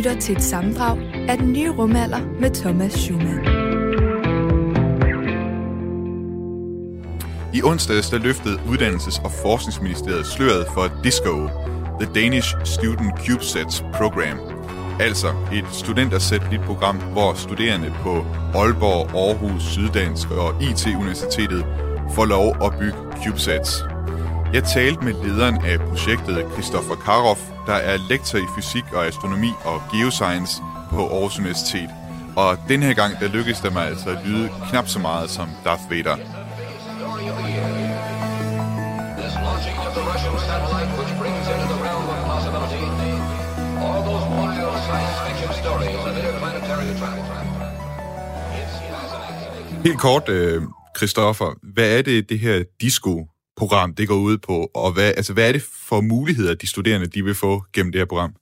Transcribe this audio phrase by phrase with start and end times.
[0.00, 3.44] lytter til et samdrag af den nye rumalder med Thomas Schumann.
[7.54, 11.48] I onsdags der løftede Uddannelses- og Forskningsministeriet sløret for DISCO,
[12.00, 14.38] The Danish Student CubeSats Program.
[15.00, 18.24] Altså et studentersatellitprogram, hvor studerende på
[18.54, 21.64] Aalborg, Aarhus, Syddansk og IT-universitetet
[22.14, 23.84] får lov at bygge CubeSats.
[24.52, 29.52] Jeg talte med lederen af projektet, Christoffer Karoff, der er lektor i fysik og astronomi
[29.64, 31.90] og geoscience på Aarhus Universitet.
[32.36, 35.48] Og den her gang, der lykkedes det mig altså at lyde knap så meget som
[35.64, 36.16] Darth Vader.
[49.84, 50.62] Helt kort, øh,
[50.96, 53.26] Christoffer, hvad er det, det her disco
[53.60, 54.70] program det går ud på?
[54.74, 58.00] Og hvad, altså, hvad er det for muligheder, de studerende de vil få gennem det
[58.00, 58.34] her program?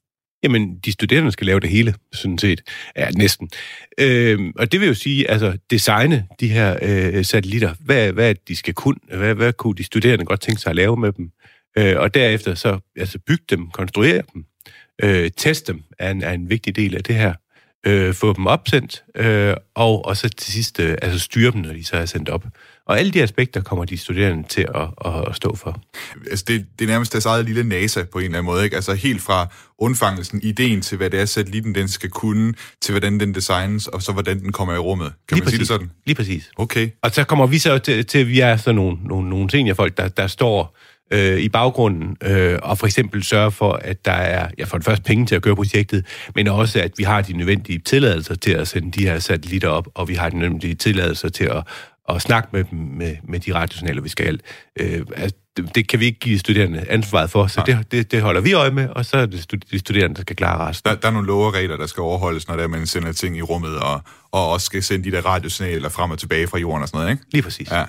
[0.42, 2.60] Jamen, de studerende skal lave det hele, sådan set.
[2.96, 3.50] Ja, næsten.
[4.00, 7.74] Øh, og det vil jo sige, altså, designe de her øh, satellitter.
[7.80, 8.96] Hvad, hvad de skal kunne?
[9.16, 11.30] Hvad, hvad kunne de studerende godt tænke sig at lave med dem?
[11.78, 14.44] Øh, og derefter så altså, bygge dem, konstruere dem,
[15.02, 17.34] øh, teste dem er en, er en vigtig del af det her.
[17.86, 21.72] Øh, få dem opsendt, øh, og, og så til sidst øh, altså styre dem, når
[21.72, 22.46] de så er sendt op.
[22.88, 25.80] Og alle de aspekter kommer de studerende til at, at, stå for.
[26.30, 28.76] Altså, det, det er nærmest deres eget lille NASA på en eller anden måde, ikke?
[28.76, 29.46] Altså helt fra
[29.78, 34.02] undfangelsen, ideen til, hvad det er, satellitten den skal kunne, til hvordan den designes, og
[34.02, 35.12] så hvordan den kommer i rummet.
[35.28, 35.68] Kan Lige man sige det præcis.
[35.68, 35.90] sådan?
[36.06, 36.50] Lige præcis.
[36.56, 36.90] Okay.
[37.02, 39.96] Og så kommer vi så til, til at vi er sådan nogle, nogle, nogle seniorfolk,
[39.96, 40.76] der, der står
[41.12, 44.84] øh, i baggrunden øh, og for eksempel sørger for, at der er ja, for det
[44.84, 48.50] første penge til at køre projektet, men også, at vi har de nødvendige tilladelser til
[48.50, 51.62] at sende de her satellitter op, og vi har de nødvendige tilladelser til at,
[52.08, 54.40] at snakke med dem med, med de radiosignaler, vi skal.
[54.80, 58.22] Øh, altså, det, det kan vi ikke give studerende ansvaret for, så det, det, det
[58.22, 60.90] holder vi øje med, og så er det stud- de studerende, der skal klare resten.
[60.90, 63.12] Der, der er nogle love og regler, der skal overholdes, når det er, man sender
[63.12, 64.02] ting i rummet, og,
[64.32, 67.12] og også skal sende de der radiosignaler frem og tilbage fra jorden og sådan noget,
[67.12, 67.24] ikke?
[67.32, 67.70] Lige præcis.
[67.70, 67.84] Ja.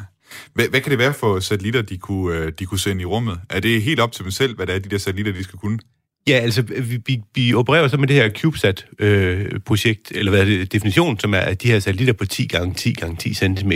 [0.54, 3.39] Hvad, hvad kan det være for satellitter, de kunne, øh, de kunne sende i rummet?
[3.49, 5.60] Er det helt op til dem selv, hvad det er, de der satellitter, de skal
[5.60, 5.80] kunne?
[6.28, 10.46] Ja, altså, vi, vi, vi opererer så med det her CubeSat-projekt, øh, eller hvad er
[10.46, 13.72] det, definition, som er at de her satellitter på 10 gange 10 gange 10 cm,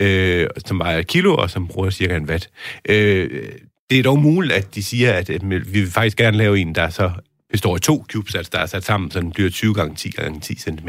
[0.00, 2.50] øh, som vejer et kilo, og som bruger cirka en watt.
[2.88, 3.48] Øh,
[3.90, 6.74] det er dog muligt, at de siger, at at vi vil faktisk gerne lave en,
[6.74, 7.10] der så
[7.50, 10.40] består af to CubeSats, der er sat sammen, så den bliver 20 gange 10 gange
[10.40, 10.88] 10 cm.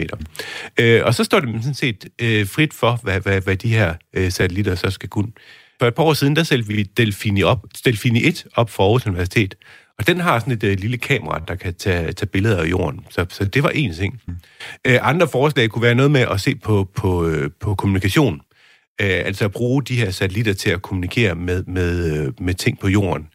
[0.79, 3.93] Øh, og så står det sådan set øh, frit for, hvad, hvad, hvad de her
[4.13, 5.31] øh, satellitter så skal kunne.
[5.79, 9.07] For et par år siden, der sendte vi Delfini, op, Delfini 1 op for Aarhus
[9.07, 9.55] Universitet,
[9.99, 13.05] og den har sådan et øh, lille kamera, der kan tage, tage billeder af jorden.
[13.09, 14.21] Så, så det var en ting.
[14.27, 14.35] Mm.
[14.85, 18.41] Øh, andre forslag kunne være noget med at se på, på, øh, på kommunikation.
[19.01, 22.79] Øh, altså at bruge de her satellitter til at kommunikere med, med, øh, med ting
[22.79, 23.27] på jorden.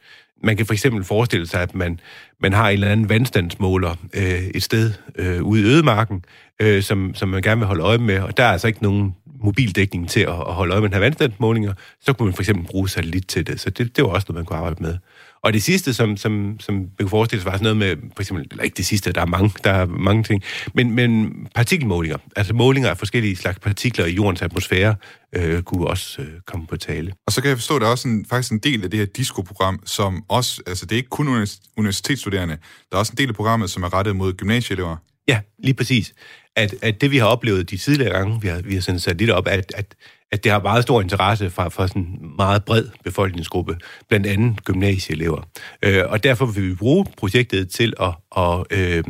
[0.45, 2.01] Man kan for eksempel forestille sig, at man,
[2.41, 6.25] man har en eller anden vandstandsmåler øh, et sted øh, ude i ødemarken,
[6.61, 9.15] øh, som, som man gerne vil holde øje med, og der er altså ikke nogen
[9.43, 12.67] mobildækning til at, at holde øje med den her vandstandsmålinger, så kunne man for eksempel
[12.67, 13.61] bruge satellit til det.
[13.61, 14.97] Så det, det var også noget, man kunne arbejde med.
[15.43, 18.23] Og det sidste, som, som, som man kunne forestille sig, var sådan noget med, for
[18.23, 20.43] eksempel, eller ikke det sidste, der er mange, der er mange ting,
[20.75, 24.95] men, men partikelmålinger, altså målinger af forskellige slags partikler i jordens atmosfære,
[25.33, 27.13] øh, kunne også øh, komme på tale.
[27.27, 28.99] Og så kan jeg forstå, at der er også en, faktisk en del af det
[28.99, 32.57] her disco-program, som også, altså det er ikke kun univers- universitetsstuderende,
[32.91, 34.97] der er også en del af programmet, som er rettet mod gymnasieelever.
[35.29, 36.15] Ja, lige præcis.
[36.57, 39.19] At, at det, vi har oplevet de tidligere gange, vi har, vi har sendt sat
[39.19, 39.95] lidt op, at, at,
[40.33, 43.77] at det har meget stor interesse fra, fra sådan en meget bred befolkningsgruppe,
[44.09, 45.49] blandt andet gymnasieelever.
[45.83, 49.05] Øh, og derfor vil vi bruge projektet til at, at øh,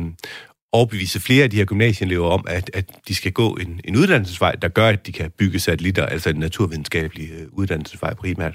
[0.73, 4.51] overbevise flere af de her gymnasieelever om, at, at de skal gå en, en uddannelsesvej,
[4.51, 8.53] der gør, at de kan bygge satellitter, altså en naturvidenskabelig øh, uddannelsesvej primært.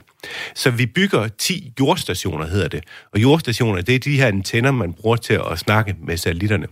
[0.55, 2.85] Så vi bygger 10 jordstationer, hedder det.
[3.13, 6.67] Og jordstationer, det er de her antenner, man bruger til at snakke med satellitterne.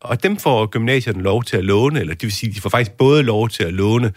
[0.00, 2.92] Og dem får gymnasierne lov til at låne, eller det vil sige, de får faktisk
[2.92, 4.12] både lov til at låne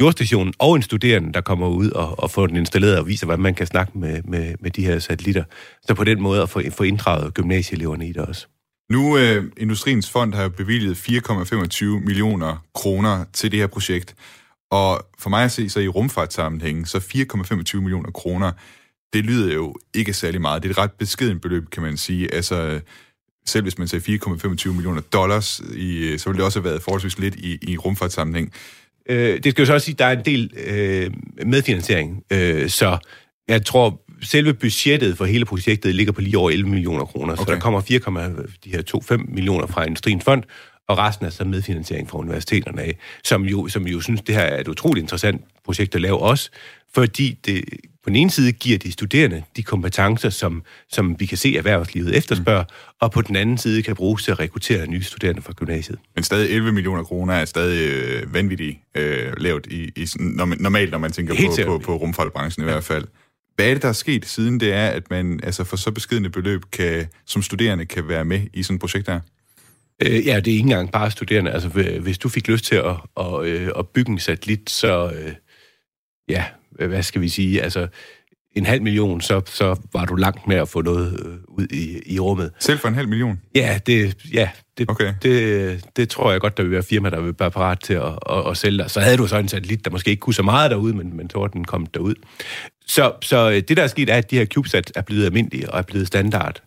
[0.00, 3.42] jordstationen og en studerende, der kommer ud og, og får den installeret og viser, hvordan
[3.42, 5.44] man kan snakke med, med, med de her satellitter.
[5.86, 8.46] Så på den måde at få, få inddraget gymnasieeleverne i det også.
[8.90, 14.14] Nu, øh, Industriens Fond har jo bevilget 4,25 millioner kroner til det her projekt.
[14.70, 18.52] Og for mig at se, så i rumfartssammenhængen, så 4,25 millioner kroner,
[19.12, 20.62] det lyder jo ikke særlig meget.
[20.62, 22.34] Det er et ret beskeden beløb, kan man sige.
[22.34, 22.80] Altså,
[23.46, 26.82] selv hvis man sagde 4,25 millioner dollars, i, øh, så ville det også have været
[26.82, 28.52] forholdsvis lidt i, i rumfartssammenhæng.
[29.08, 31.10] Øh, det skal jo så også sige, at der er en del øh,
[31.46, 32.98] medfinansiering, øh, så
[33.48, 37.44] jeg tror, selve budgettet for hele projektet ligger på lige over 11 millioner kroner, okay.
[37.44, 37.98] så der kommer 4,
[38.64, 38.82] de her
[39.12, 40.42] 2,5 millioner fra Industriens Fond,
[40.88, 44.42] og resten er så medfinansiering fra universiteterne af, som jo, som jo synes, det her
[44.42, 46.50] er et utroligt interessant projekt at lave også,
[46.94, 47.64] fordi det
[48.04, 52.16] på den ene side giver de studerende de kompetencer, som, som vi kan se erhvervslivet
[52.16, 52.96] efterspørger, mm.
[53.00, 55.98] og på den anden side kan bruges til at rekruttere nye studerende fra gymnasiet.
[56.14, 60.08] Men stadig 11 millioner kroner er stadig øh, vanvittigt øh, lavt i, i,
[60.58, 62.72] normalt, når man tænker på, på, på rumfartbranchen i ja.
[62.72, 63.04] hvert fald.
[63.56, 66.30] Hvad er det, der er sket siden det er, at man altså for så beskidende
[66.30, 69.20] beløb kan, som studerende kan være med i sådan et projekt her?
[70.02, 71.50] Øh, ja, det er ikke engang bare studerende.
[71.50, 71.68] Altså,
[72.00, 75.32] hvis du fik lyst til at, at, øh, at bygge en satellit, så, øh,
[76.28, 77.88] ja, hvad skal vi sige, altså
[78.54, 82.14] en halv million, så, så var du langt med at få noget øh, ud i,
[82.14, 82.50] i rummet.
[82.58, 83.40] Selv for en halv million?
[83.54, 85.14] Ja, det, ja, det, okay.
[85.22, 88.18] det, det tror jeg godt, der vil være firma, der vil være parat til at,
[88.30, 88.90] at, at sælge dig.
[88.90, 91.30] Så havde du så en satellit, der måske ikke kunne så meget derude, men, men
[91.30, 92.14] så den kom derud.
[92.86, 95.70] Så, så øh, det, der er sket, er, at de her CubeSat er blevet almindelige
[95.70, 96.62] og er blevet standard.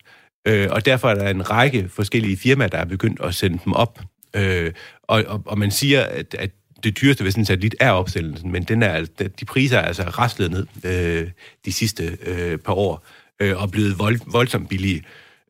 [0.47, 3.73] Øh, og derfor er der en række forskellige firmaer, der er begyndt at sende dem
[3.73, 3.99] op.
[4.35, 4.71] Øh,
[5.03, 6.51] og, og, og man siger, at, at
[6.83, 9.05] det dyreste ved sådan en satellit er opsendelsen, men den er,
[9.39, 11.27] de priser er altså raslet ned øh,
[11.65, 13.05] de sidste øh, par år,
[13.41, 15.03] øh, og blevet vold, voldsomt billige.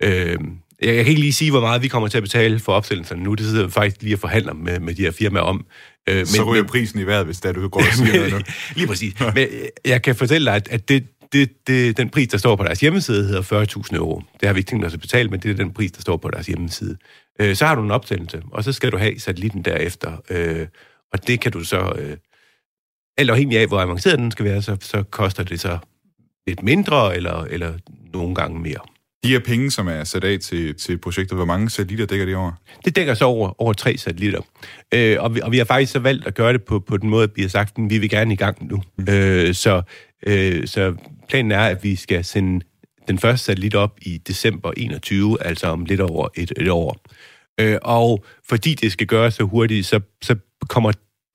[0.03, 0.37] Øh,
[0.81, 3.19] jeg, jeg kan ikke lige sige, hvor meget vi kommer til at betale for opsendelsen
[3.19, 3.33] nu.
[3.33, 5.65] Det sidder vi faktisk lige og forhandler med, med de her firmaer om.
[6.09, 8.47] Øh, men, så ryger men, prisen i vejret, hvis der du går og siger noget
[8.75, 9.13] lige præcis.
[9.35, 9.47] men
[9.85, 12.79] jeg kan fortælle dig, at, at det, det, det, den pris, der står på deres
[12.79, 14.21] hjemmeside, hedder 40.000 euro.
[14.39, 16.17] Det har vi ikke tænkt os at betale, men det er den pris, der står
[16.17, 16.97] på deres hjemmeside.
[17.39, 20.11] Øh, så har du en opsendelse, og så skal du have satellitten derefter.
[20.29, 20.67] Øh,
[21.13, 22.17] og det kan du så, øh,
[23.17, 25.77] alt afhængig af, hvor avanceret den skal være, så, så koster det så
[26.47, 27.73] lidt mindre, eller, eller
[28.13, 28.79] nogle gange mere.
[29.23, 32.35] De her penge, som er sat af til, til projektet, hvor mange satellitter dækker det
[32.35, 32.51] over?
[32.85, 34.41] Det dækker så over, over tre satellitter.
[34.93, 37.09] Øh, og, vi, og vi har faktisk så valgt at gøre det på, på den
[37.09, 38.81] måde, at vi har sagt, at vi vil gerne i gang nu.
[38.97, 39.05] Mm.
[39.09, 39.81] Øh, så,
[40.27, 40.95] øh, så
[41.29, 42.65] planen er, at vi skal sende
[43.07, 46.97] den første satellit op i december 21, altså om lidt over et, et år.
[47.59, 50.35] Øh, og fordi det skal gøres så hurtigt, så, så
[50.69, 50.91] kommer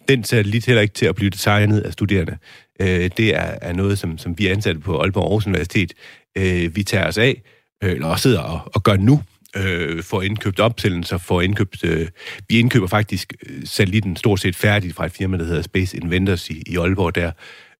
[0.08, 2.38] den satellit heller ikke til at blive designet af studerende.
[2.80, 5.92] Øh, det er, er noget, som, som vi ansatte på Aalborg Aarhus Universitet.
[6.38, 7.42] Øh, vi tager os af,
[7.84, 9.22] øh, eller også sidder og, og gør nu,
[9.56, 11.84] øh, får indkøbt opsendelser, får indkøbt...
[11.84, 12.08] Øh,
[12.48, 16.50] vi indkøber faktisk øh, satellitten stort set færdigt fra et firma, der hedder Space Inventors
[16.50, 17.32] i, i Aalborg der.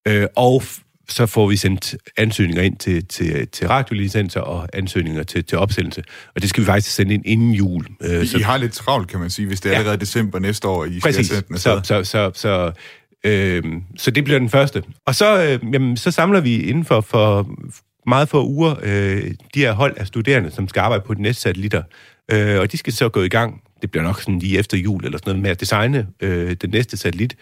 [0.09, 0.63] Øh, og
[1.09, 6.03] så får vi sendt ansøgninger ind til, til, til radiolicenser og ansøgninger til, til opsendelse.
[6.35, 7.87] Og det skal vi faktisk sende ind inden jul.
[8.03, 9.79] Øh, I, så, I har lidt travlt, kan man sige, hvis det er ja.
[9.79, 11.27] allerede december næste år, I Præcis.
[11.27, 12.73] skal sende så, så, så, så,
[13.25, 13.63] øh,
[13.97, 14.83] så det bliver den første.
[15.07, 17.51] Og så, øh, jamen, så samler vi inden for, for
[18.07, 21.43] meget få uger øh, de her hold af studerende, som skal arbejde på de næste
[21.43, 21.83] satellitter.
[22.33, 25.05] Øh, og de skal så gå i gang det bliver nok sådan lige efter jul
[25.05, 27.37] eller sådan noget, med at designe øh, den næste satellit,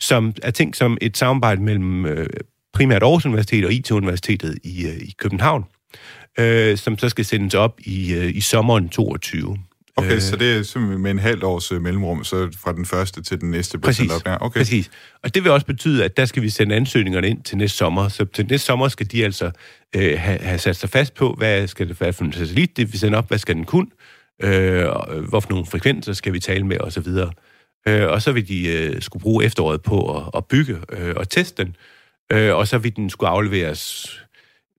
[0.00, 2.26] som er tænkt som et samarbejde mellem øh,
[2.76, 5.64] primært Aarhus Universitet og IT-universitetet i, øh, i København,
[6.38, 9.58] øh, som så skal sendes op i, øh, i sommeren 22.
[9.96, 13.22] Okay, øh, så det er simpelthen med en halvt års mellemrum, så fra den første
[13.22, 14.26] til den næste præcis, op.
[14.26, 14.60] Ja, okay.
[14.60, 14.90] præcis.
[15.22, 18.08] Og det vil også betyde, at der skal vi sende ansøgningerne ind til næste sommer.
[18.08, 19.50] Så til næste sommer skal de altså
[19.96, 22.92] øh, have, have sat sig fast på, hvad skal det være for en satellit, det
[22.92, 23.86] vi sender op, hvad skal den kunne,
[24.42, 24.86] øh,
[25.28, 27.08] hvorfor nogle frekvenser skal vi tale med, osv.
[27.88, 31.28] Øh, og så vil de øh, skulle bruge efteråret på at, at bygge øh, og
[31.28, 31.76] teste den,
[32.32, 34.08] øh, og så vil den skulle afleveres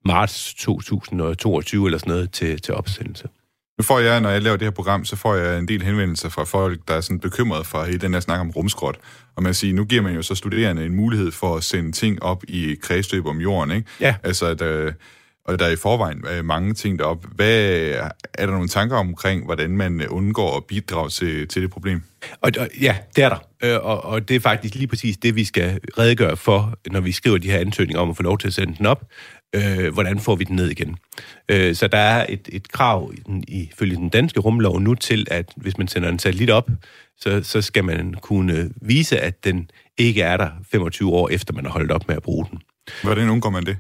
[0.06, 3.28] marts 2022 eller sådan noget til, til opsendelse.
[3.78, 6.30] Nu får jeg, når jeg laver det her program, så får jeg en del henvendelser
[6.30, 8.98] fra folk, der er sådan bekymret for hele den her snak om rumskrot.
[9.36, 12.24] Og man siger, nu giver man jo så studerende en mulighed for at sende ting
[12.24, 13.90] op i kredsløb om jorden, ikke?
[14.02, 14.16] Ja.
[14.24, 14.94] Altså, at, øh,
[15.48, 17.26] og der er i forvejen øh, mange ting derop.
[17.36, 17.62] Hvad,
[18.34, 22.02] er der nogle tanker omkring, hvordan man undgår at bidrage til, til det problem?
[22.42, 23.38] Og, og, ja, det er der.
[23.64, 27.12] Øh, og, og det er faktisk lige præcis det, vi skal redegøre for, når vi
[27.12, 29.04] skriver de her ansøgninger om at få lov til at sende den op.
[29.56, 30.98] Øh, hvordan får vi den ned igen?
[31.50, 33.12] Øh, så der er et, et krav
[33.48, 36.70] ifølge den danske rumlov nu til, at hvis man sender en satellit op,
[37.18, 41.66] så, så skal man kunne vise, at den ikke er der 25 år efter, man
[41.66, 42.62] har holdt op med at bruge den.
[43.04, 43.78] Hvordan undgår man det?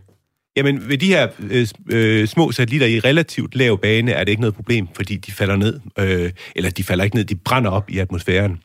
[0.58, 4.42] Jamen, ved de her øh, øh, små satellitter i relativt lav bane, er det ikke
[4.42, 7.90] noget problem, fordi de falder ned, øh, eller de falder ikke ned, de brænder op
[7.90, 8.58] i atmosfæren.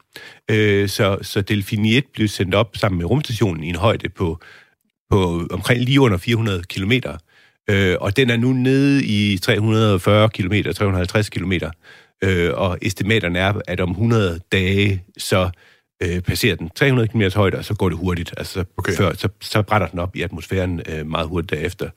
[0.51, 4.41] Øh, så, så Delfini 1 blev sendt op sammen med rumstationen i en højde på,
[5.11, 6.93] på omkring lige under 400 km.
[7.71, 11.53] Øh, og den er nu nede i 340 km, 350 km.
[12.25, 15.51] Øh, og estimaterne er, at om 100 dage, så
[16.03, 18.35] øh, passerer den 300 km højde, og så går det hurtigt.
[18.37, 18.93] Altså, okay.
[18.93, 21.91] før, så, så brænder den op i atmosfæren øh, meget hurtigt derefter.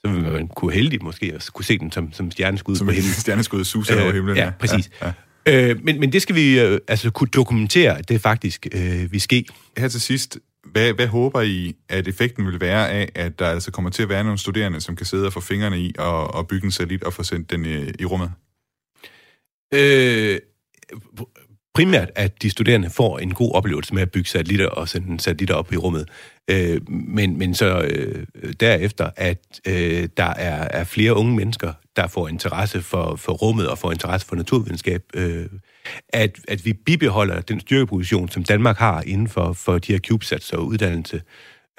[0.00, 2.92] Så vil man kunne heldig måske at kunne se den som, som stjerneskud som på
[2.92, 3.12] himlen.
[3.12, 4.36] stjerneskud suser øh, over himlen.
[4.36, 4.90] Ja, præcis.
[5.02, 5.70] Ja, ja.
[5.70, 9.20] Øh, men, men det skal vi øh, altså kunne dokumentere, at det faktisk øh, vil
[9.20, 9.44] ske.
[9.76, 13.70] Her til sidst, hvad, hvad håber I, at effekten vil være af, at der altså
[13.70, 16.48] kommer til at være nogle studerende, som kan sidde og få fingrene i og, og
[16.48, 18.32] bygge en satellit og få sendt den i, i rummet?
[19.74, 20.38] Øh,
[21.76, 25.54] primært, at de studerende får en god oplevelse med at bygge satellitter og sende satellitter
[25.54, 26.08] op i rummet.
[26.48, 28.26] Øh, men, men så øh,
[28.60, 33.68] derefter, at øh, der er, er flere unge mennesker, der får interesse for, for rummet
[33.68, 35.02] og får interesse for naturvidenskab.
[35.14, 35.46] Øh,
[36.08, 40.52] at, at vi bibeholder den styrkeposition, som Danmark har inden for, for de her CubeSats
[40.52, 41.22] og uddannelse.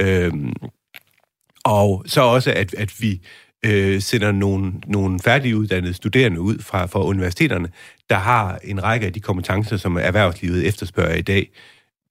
[0.01, 0.31] Øh,
[1.65, 3.21] og så også, at, at vi
[3.65, 7.69] øh, sender nogle, nogle færdiguddannede studerende ud fra, fra universiteterne,
[8.09, 11.51] der har en række af de kompetencer, som erhvervslivet efterspørger i dag.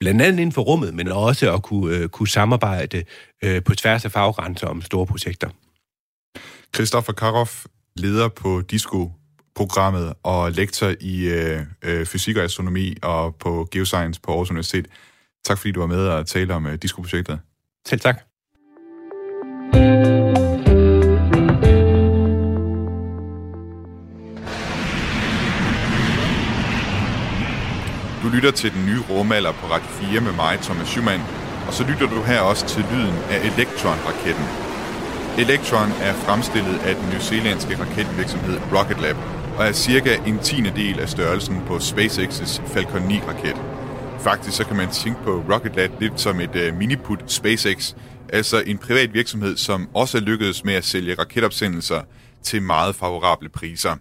[0.01, 3.05] Blandt andet inden for rummet, men også at kunne, øh, kunne samarbejde
[3.45, 5.49] øh, på tværs af faggrænser om store projekter.
[6.75, 13.69] Christoffer Karoff, leder på DISCO-programmet og lektor i øh, øh, fysik og astronomi og på
[13.71, 14.87] geoscience på Aarhus Universitet.
[15.45, 17.39] Tak fordi du var med og tale om øh, DISCO-projektet.
[17.87, 18.36] Selv tak.
[28.37, 31.23] Lytter til den nye rumalder på Radio 4 med mig, Thomas Schumann,
[31.67, 34.47] og så lytter du her også til lyden af Electron-raketten.
[35.39, 39.17] Electron er fremstillet af den newzealandske raketvirksomhed Rocket Lab,
[39.59, 43.57] og er cirka en tiende del af størrelsen på SpaceX's Falcon 9-raket.
[44.21, 47.95] Faktisk så kan man tænke på Rocket Lab lidt som et uh, miniput SpaceX,
[48.29, 52.01] altså en privat virksomhed, som også er lykkedes med at sælge raketopsendelser
[52.43, 53.97] til meget favorable priser.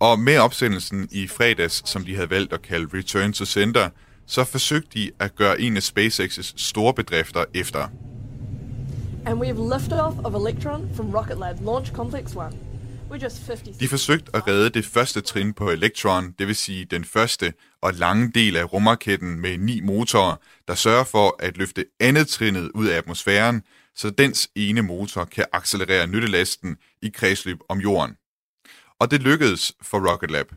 [0.00, 3.88] Og med opsendelsen i fredags, som de havde valgt at kalde Return to Center,
[4.26, 7.88] så forsøgte de at gøre en af SpaceX's store bedrifter efter.
[9.26, 12.36] And we have lifted off of Electron from Rocket Lab Launch Complex 1.
[13.10, 16.84] We're just 50 De forsøgte at redde det første trin på Electron, det vil sige
[16.84, 17.52] den første
[17.82, 20.36] og lange del af rumraketten med ni motorer,
[20.68, 23.62] der sørger for at løfte andet trinnet ud af atmosfæren,
[23.96, 28.14] så dens ene motor kan accelerere nyttelasten i kredsløb om jorden.
[29.00, 30.52] Og det lykkedes for Rocket Lab.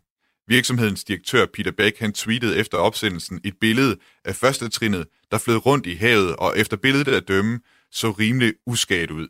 [0.48, 5.66] Virksomhedens direktør Peter Beck han tweetede efter opsendelsen et billede af første trinnet, der flød
[5.66, 7.60] rundt i havet, og efter billedet at dømme,
[7.92, 9.28] så rimelig uskadt ud.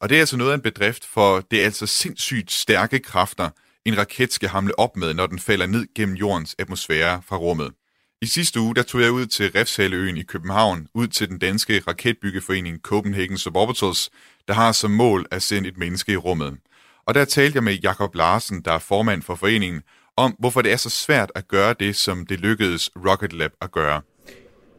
[0.00, 3.50] Og det er altså noget af en bedrift, for det er altså sindssygt stærke kræfter,
[3.84, 7.72] en raket skal hamle op med, når den falder ned gennem jordens atmosfære fra rummet.
[8.22, 11.82] I sidste uge der tog jeg ud til Refshaleøen i København, ud til den danske
[11.88, 14.10] raketbyggeforening Copenhagen Suborbitals,
[14.48, 16.58] der har som mål at sende et menneske i rummet.
[17.10, 19.82] Og der talte jeg med Jakob Larsen, der er formand for foreningen,
[20.16, 23.72] om hvorfor det er så svært at gøre det, som det lykkedes Rocket Lab at
[23.72, 24.00] gøre.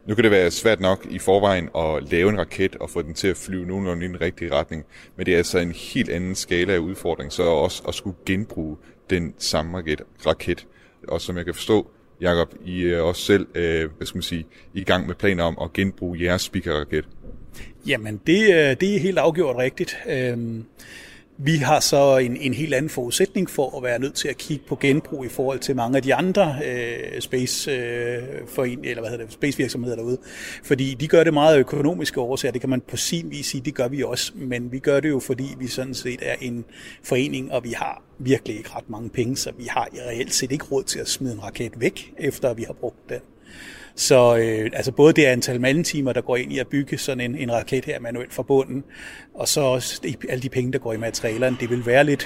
[0.06, 3.14] Nu kan det være svært nok i forvejen at lave en raket og få den
[3.14, 4.84] til at flyve nogenlunde i den rigtige retning,
[5.16, 8.76] men det er altså en helt anden skala af udfordring, så også at skulle genbruge
[9.10, 10.02] den samme raket.
[10.26, 10.66] raket.
[11.08, 14.46] Og som jeg kan forstå, Jakob, I er også selv øh, hvad skal man sige,
[14.74, 17.04] i gang med planer om at genbruge jeres speaker-raket.
[17.86, 19.96] Jamen, det, det er helt afgjort rigtigt.
[20.08, 20.64] Øhm
[21.44, 24.64] vi har så en, en helt anden forudsætning for at være nødt til at kigge
[24.68, 29.10] på genbrug i forhold til mange af de andre øh, space, øh, foren, eller hvad
[29.10, 30.18] hedder det, space virksomheder derude.
[30.64, 33.74] Fordi de gør det meget økonomiske årsager, det kan man på sin vis sige, det
[33.74, 36.64] gør vi også, men vi gør det jo, fordi vi sådan set er en
[37.02, 40.64] forening, og vi har virkelig ikke ret mange penge, så vi har reelt set ikke
[40.64, 43.20] råd til at smide en raket væk, efter vi har brugt den.
[43.94, 47.36] Så øh, altså både det antal mandetimer, der går ind i at bygge sådan en,
[47.36, 48.84] en raket her manuelt fra bunden,
[49.34, 52.20] og så også de, alle de penge, der går i materialerne, det vil være lidt,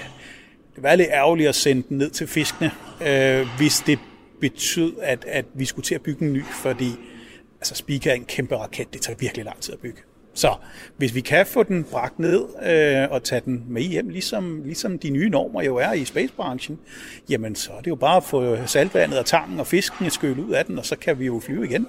[0.69, 2.71] det vil være lidt ærgerligt at sende den ned til fiskene,
[3.07, 3.99] øh, hvis det
[4.41, 6.91] betød, at, at vi skulle til at bygge en ny, fordi
[7.57, 10.01] altså Speaker er en kæmpe raket, det tager virkelig lang tid at bygge.
[10.37, 10.55] Så
[10.97, 14.99] hvis vi kan få den bragt ned øh, og tage den med hjem, ligesom, ligesom
[14.99, 16.79] de nye normer jo er i spacebranchen,
[17.29, 20.53] jamen så er det jo bare at få saltvandet og tangen og fisken skyllet ud
[20.53, 21.87] af den, og så kan vi jo flyve igen.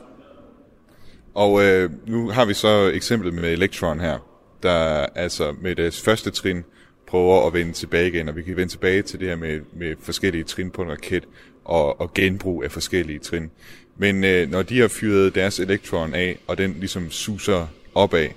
[1.34, 4.18] Og øh, nu har vi så eksemplet med Electron her,
[4.64, 6.64] der altså med deres første trin
[7.08, 9.96] prøver at vende tilbage igen, og vi kan vende tilbage til det her med, med
[10.02, 11.24] forskellige trin på en raket
[11.66, 13.52] og, og genbrug af forskellige trin.
[13.98, 18.28] Men øh, når de har fyret deres Electron af, og den ligesom suser opad,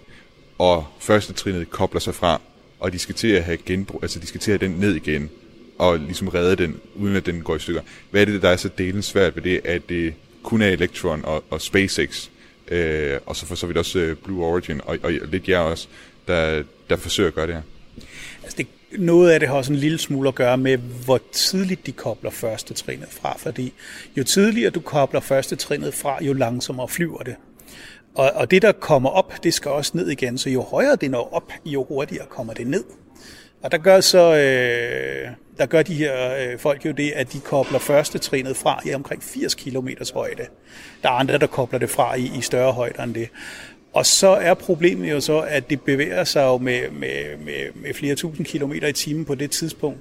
[0.59, 2.41] og første trinet kobler sig fra,
[2.81, 4.95] og de skal til at have genbrug, altså de skal til at have den ned
[4.95, 5.31] igen,
[5.79, 7.83] og ligesom redde den, uden at den går i stykker.
[8.11, 11.25] Hvad er det, der er så delen svært ved det, at det kun er Electron
[11.25, 12.29] og, og SpaceX,
[12.69, 15.89] øh, og så for så vidt også øh, Blue Origin, og, og lidt jer også,
[16.29, 17.63] der, der forsøger at gøre det her?
[18.43, 18.67] Altså det,
[18.99, 22.31] noget af det har også en lille smule at gøre med, hvor tidligt de kobler
[22.31, 23.73] første trinet fra, fordi
[24.17, 27.37] jo tidligere du kobler første trinet fra, jo langsommere flyver det.
[28.15, 31.11] Og, og det, der kommer op, det skal også ned igen, så jo højere det
[31.11, 32.85] når op, jo hurtigere kommer det ned.
[33.63, 37.41] Og der gør så øh, der gør de her øh, folk jo det, at de
[37.41, 40.47] kobler første trinet fra i omkring 80 km højde.
[41.03, 43.29] Der er andre, der kobler det fra i, i større højde end det.
[43.93, 47.95] Og så er problemet jo så, at det bevæger sig jo med, med, med, med
[47.95, 50.01] flere tusind kilometer i timen på det tidspunkt.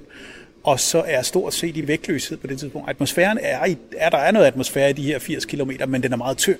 [0.64, 2.90] og så er stort set i vægtløshed på det tidspunkt.
[2.90, 6.12] Atmosfæren er, i, er der er noget atmosfære i de her 80 km, men den
[6.12, 6.58] er meget tynd.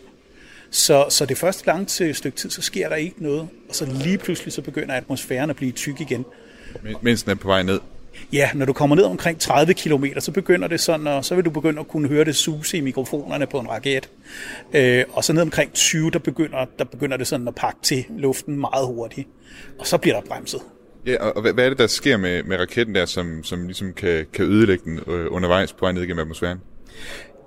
[0.71, 3.87] Så, så det første lange til stykke tid, så sker der ikke noget, og så
[3.87, 6.25] lige pludselig så begynder atmosfæren at blive tyk igen.
[7.03, 7.81] Mens den er på vej ned.
[8.33, 11.45] Ja, når du kommer ned omkring 30 km, så begynder det sådan, og så vil
[11.45, 14.11] du begynde at kunne høre det suse i mikrofonerne på en raket.
[14.75, 18.05] Øh, og så ned omkring 20, der begynder, der begynder det sådan at pakke til
[18.17, 19.29] luften meget hurtigt.
[19.79, 20.61] Og så bliver der bremset.
[21.07, 23.93] Ja, og hvad, hvad er det, der sker med, med raketten der, som, som ligesom
[23.93, 26.59] kan, kan ødelægge den øh, undervejs på vej ned gennem atmosfæren?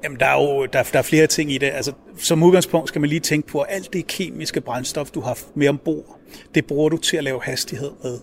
[0.03, 1.71] Jamen, der er jo der, der er flere ting i det.
[1.73, 5.39] Altså, som udgangspunkt skal man lige tænke på, at alt det kemiske brændstof, du har
[5.55, 6.19] med ombord,
[6.55, 8.19] det bruger du til at lave hastighed med.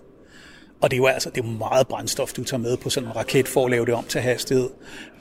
[0.81, 3.17] Og det er jo altså det er meget brændstof, du tager med på sådan en
[3.17, 4.69] raket for at lave det om til hastighed.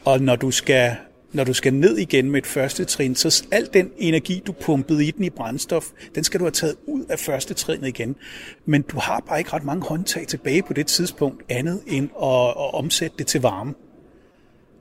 [0.05, 0.95] Og når du skal,
[1.33, 5.05] når du skal ned igen med et første trin, så al den energi, du pumpede
[5.05, 5.85] i den i brændstof,
[6.15, 8.15] den skal du have taget ud af første trin igen.
[8.65, 12.47] Men du har bare ikke ret mange håndtag tilbage på det tidspunkt, andet end at,
[12.47, 13.73] at omsætte det til varme.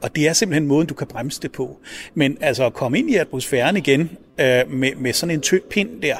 [0.02, 1.78] Og det er simpelthen måden, du kan bremse det på.
[2.14, 4.00] Men altså at komme ind i atmosfæren igen
[4.40, 6.16] øh, med, med sådan en tynd pind der,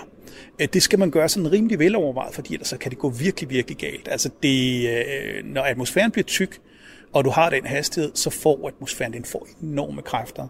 [0.58, 3.50] øh, det skal man gøre sådan rimelig velovervejet, fordi ellers så kan det gå virkelig,
[3.50, 4.08] virkelig galt.
[4.10, 6.60] Altså det, øh, når atmosfæren bliver tyk,
[7.12, 10.48] og du har den hastighed, så får atmosfæren, den får enorme kræfter.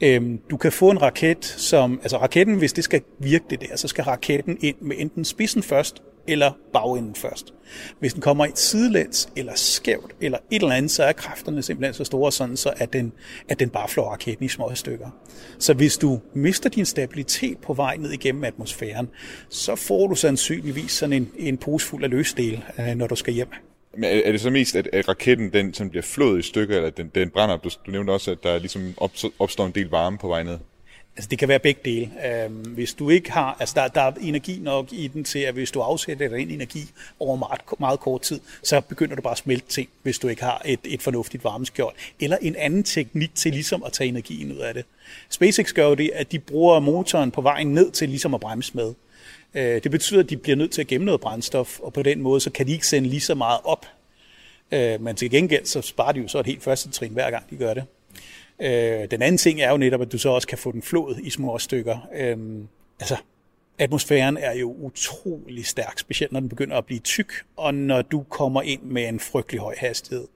[0.00, 3.76] Øhm, du kan få en raket, som, altså raketten, hvis det skal virke det der,
[3.76, 7.54] så skal raketten ind med enten spidsen først, eller bagenden først.
[7.98, 11.94] Hvis den kommer i sidelæns eller skævt eller et eller andet, så er kræfterne simpelthen
[11.94, 13.12] så store, sådan så at den,
[13.48, 15.10] at den bare flår raketten i små stykker.
[15.58, 19.08] Så hvis du mister din stabilitet på vej ned igennem atmosfæren,
[19.48, 23.34] så får du sandsynligvis sådan en, en pose fuld af løsdel, øh, når du skal
[23.34, 23.48] hjem.
[23.98, 26.90] Men er, det så mest, at, at raketten den, sådan bliver flået i stykker, eller
[26.90, 27.56] den, den brænder?
[27.56, 28.94] Du, du nævnte også, at der ligesom
[29.38, 30.58] opstår en del varme på vej ned.
[31.16, 32.10] Altså det kan være begge dele.
[32.26, 35.54] Øhm, hvis du ikke har, altså der, der er energi nok i den til, at
[35.54, 39.38] hvis du afsætter den energi over meget, meget kort tid, så begynder du bare at
[39.38, 41.94] smelte ting, hvis du ikke har et, et fornuftigt varmeskjold.
[42.20, 44.84] Eller en anden teknik til ligesom at tage energien ud af det.
[45.30, 48.72] SpaceX gør jo det, at de bruger motoren på vejen ned til ligesom at bremse
[48.74, 48.94] med.
[49.54, 52.20] Øh, det betyder, at de bliver nødt til at gemme noget brændstof, og på den
[52.20, 53.86] måde, så kan de ikke sende lige så meget op.
[54.72, 57.50] Øh, men til gengæld, så sparer de jo så et helt første trin, hver gang
[57.50, 57.84] de gør det.
[58.60, 61.18] Øh, den anden ting er jo netop, at du så også kan få den flået
[61.22, 62.08] i små stykker.
[62.14, 62.36] Øh,
[63.00, 63.16] altså,
[63.78, 68.22] atmosfæren er jo utrolig stærk, specielt når den begynder at blive tyk, og når du
[68.22, 70.26] kommer ind med en frygtelig høj hastighed.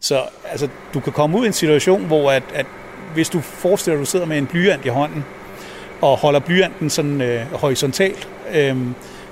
[0.00, 2.66] Så altså, du kan komme ud i en situation, hvor at, at
[3.14, 5.24] hvis du forestiller dig, at du sidder med en blyant i hånden,
[6.00, 8.76] og holder blyanten sådan øh, horisontalt, øh,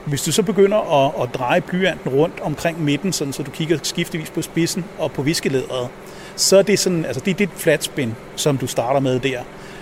[0.07, 3.79] hvis du så begynder at, at dreje blyanten rundt omkring midten, sådan, så du kigger
[3.83, 5.89] skiftevis på spidsen og på viskelæderet,
[6.39, 9.41] så er det sådan, altså det er det flatspin, som du starter med der.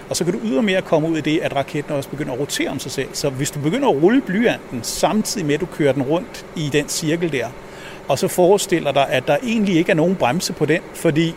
[0.09, 2.71] Og så kan du ydermere komme ud i det, at raketten også begynder at rotere
[2.71, 3.09] om sig selv.
[3.13, 6.69] Så hvis du begynder at rulle blyanten, samtidig med at du kører den rundt i
[6.73, 7.47] den cirkel der,
[8.09, 11.35] og så forestiller dig, at der egentlig ikke er nogen bremse på den, fordi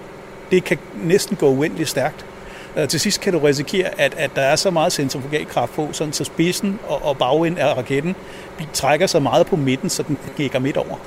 [0.51, 2.25] det kan næsten gå uendeligt stærkt.
[2.77, 6.13] Øh, til sidst kan du risikere, at, at der er så meget centrifugalkraft på, sådan
[6.13, 8.15] så spidsen og, og bagenden af raketten
[8.73, 10.97] trækker så meget på midten, så den gækker midt over.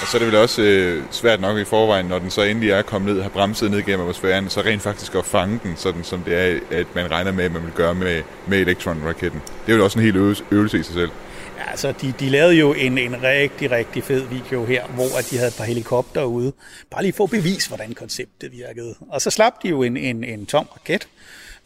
[0.00, 2.70] Og så er det vel også øh, svært nok i forvejen, når den så endelig
[2.70, 6.04] er kommet ned, har bremset ned gennem atmosfæren, så rent faktisk at fange den, sådan
[6.04, 9.40] som det er, at man regner med, at man vil gøre med, med elektronraketten.
[9.66, 11.10] Det er jo også en hel øvelse, øvelse i sig selv.
[11.58, 15.30] Ja, altså de, de lavede jo en, en rigtig, rigtig fed video her, hvor at
[15.30, 16.52] de havde et par helikopter ude.
[16.90, 18.94] Bare lige for at bevise, hvordan konceptet virkede.
[19.08, 21.08] Og så slap de jo en, en, en tom raket,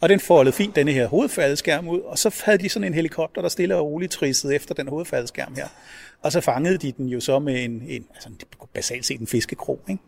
[0.01, 3.41] og den foldede fint denne her hovedfaldskærm ud, og så havde de sådan en helikopter,
[3.41, 5.67] der stille og roligt trissede efter den hovedfaldskærm her.
[6.21, 8.29] Og så fangede de den jo så med en, en altså
[8.73, 10.01] basalt set en fiskekrog, ikke?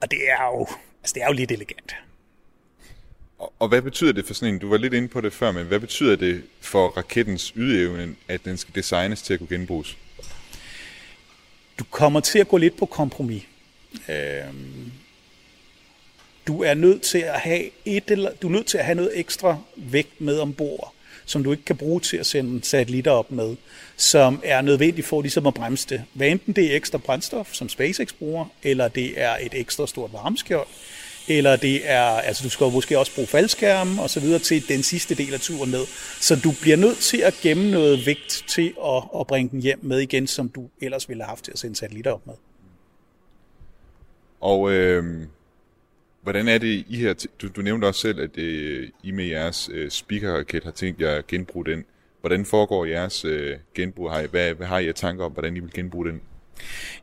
[0.00, 0.66] Og det er jo,
[1.02, 1.96] altså det er jo lidt elegant.
[3.38, 5.52] Og, og hvad betyder det for sådan en, du var lidt inde på det før,
[5.52, 9.96] men hvad betyder det for rakettens ydeevne, at den skal designes til at kunne genbruges?
[11.78, 13.42] Du kommer til at gå lidt på kompromis.
[14.08, 14.92] Øhm,
[16.46, 19.18] du er nødt til at have et eller, du er nødt til at have noget
[19.18, 20.94] ekstra vægt med ombord,
[21.28, 23.56] som du ikke kan bruge til at sende satellitter op med,
[23.96, 26.04] som er nødvendigt for ligesom at bremse det.
[26.12, 30.12] Hvad enten det er ekstra brændstof, som SpaceX bruger, eller det er et ekstra stort
[30.12, 30.66] varmeskjold,
[31.28, 34.82] eller det er, altså du skal måske også bruge faldskærme og så videre til den
[34.82, 35.84] sidste del af turen ned.
[36.20, 39.78] Så du bliver nødt til at gemme noget vægt til at, at bringe den hjem
[39.82, 42.34] med igen, som du ellers ville have haft til at sende satellitter op med.
[44.40, 45.26] Og øh,
[46.22, 49.70] hvordan er det, I her, du, du nævnte også selv, at øh, I med jeres
[49.72, 51.84] øh, speakerraket har tænkt jer at genbruge den.
[52.20, 54.10] Hvordan foregår jeres øh, genbrug?
[54.10, 56.20] Har hvad, hvad har I af tanker om, hvordan I vil genbruge den?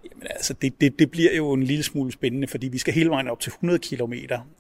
[0.04, 3.10] Jamen, altså, det, det, det bliver jo en lille smule spændende, fordi vi skal hele
[3.10, 4.14] vejen op til 100 km.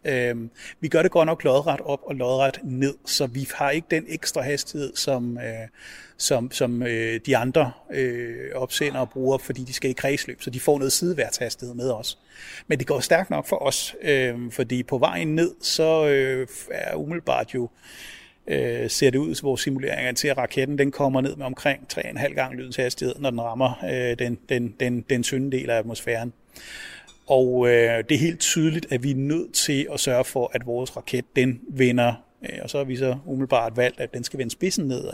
[0.05, 3.87] Øhm, vi gør det godt nok lodret op og lodret ned, så vi har ikke
[3.91, 5.67] den ekstra hastighed, som, øh,
[6.17, 10.59] som, som øh, de andre øh, opsender bruger, fordi de skal i kredsløb, så de
[10.59, 12.17] får noget sideværtshastighed med os.
[12.67, 16.95] Men det går stærkt nok for os, øh, fordi på vejen ned, så øh, er
[16.95, 17.69] umiddelbart jo
[18.47, 22.33] øh, ser det ud, vores simuleringer til, at raketten den kommer ned med omkring 3,5
[22.33, 26.33] gange lydens hastighed, når den rammer øh, den, den, den, den tynde del af atmosfæren.
[27.27, 30.65] Og øh, det er helt tydeligt, at vi er nødt til at sørge for, at
[30.65, 32.13] vores raket den vender,
[32.49, 35.13] øh, og så har vi så umiddelbart valgt, at den skal vende spidsen nedad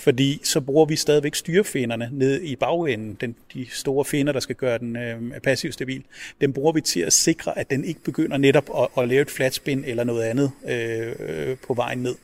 [0.00, 4.56] fordi så bruger vi stadigvæk styrefinnerne ned i bagenden, den, de store finder, der skal
[4.56, 6.02] gøre den øh, passiv stabil.
[6.40, 9.30] Den bruger vi til at sikre, at den ikke begynder netop at, at lave et
[9.30, 12.14] flatspin eller noget andet øh, øh, på vejen ned.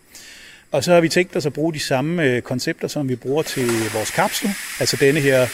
[0.73, 3.43] Og så har vi tænkt os at bruge de samme øh, koncepter, som vi bruger
[3.43, 5.47] til vores kapsel, altså denne her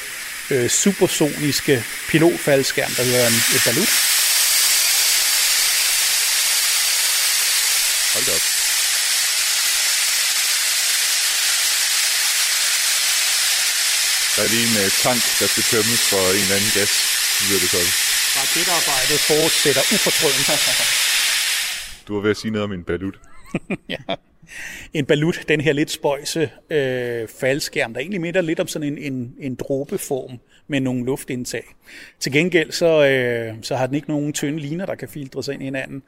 [0.50, 3.92] øh, supersoniske pilotfaldskærm, der hedder en, et balut.
[8.14, 8.52] Hold da op.
[14.31, 16.92] Der er lige en tank, der skal tømmes for en eller anden gas,
[17.46, 17.92] lyder det sådan.
[18.40, 20.48] Raketarbejdet fortsætter ufortrødent.
[22.06, 23.16] Du var ved at sige noget om en balut.
[23.94, 24.02] ja.
[24.94, 28.98] En balut, den her lidt spøjse øh, faldskærm, der egentlig minder lidt om sådan en,
[28.98, 31.64] en, en dråbeform med nogle luftindtag.
[32.20, 35.54] Til gengæld så, øh, så har den ikke nogen tynde liner, der kan filtre sig
[35.54, 36.02] ind i hinanden,